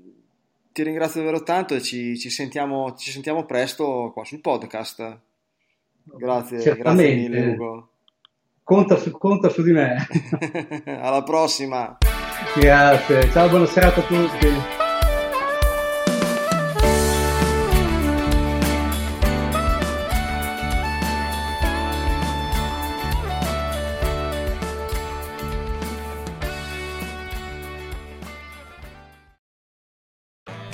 ti 0.76 0.82
ringrazio 0.82 1.22
davvero 1.22 1.42
tanto 1.42 1.74
e 1.74 1.80
ci, 1.80 2.18
ci, 2.18 2.28
sentiamo, 2.28 2.94
ci 2.96 3.10
sentiamo 3.10 3.46
presto 3.46 4.10
qua 4.12 4.24
sul 4.26 4.40
podcast. 4.42 5.20
Grazie, 6.02 6.76
grazie 6.76 7.14
mille 7.14 7.46
Ugo. 7.46 7.88
Conta 8.66 8.96
su, 8.96 9.12
conta 9.12 9.48
su 9.48 9.62
di 9.62 9.70
me. 9.70 10.08
Alla 11.00 11.22
prossima. 11.22 11.98
Grazie, 12.58 13.30
ciao, 13.30 13.48
buona 13.48 13.64
serata 13.64 14.00
a 14.00 14.02
tutti. 14.02 14.85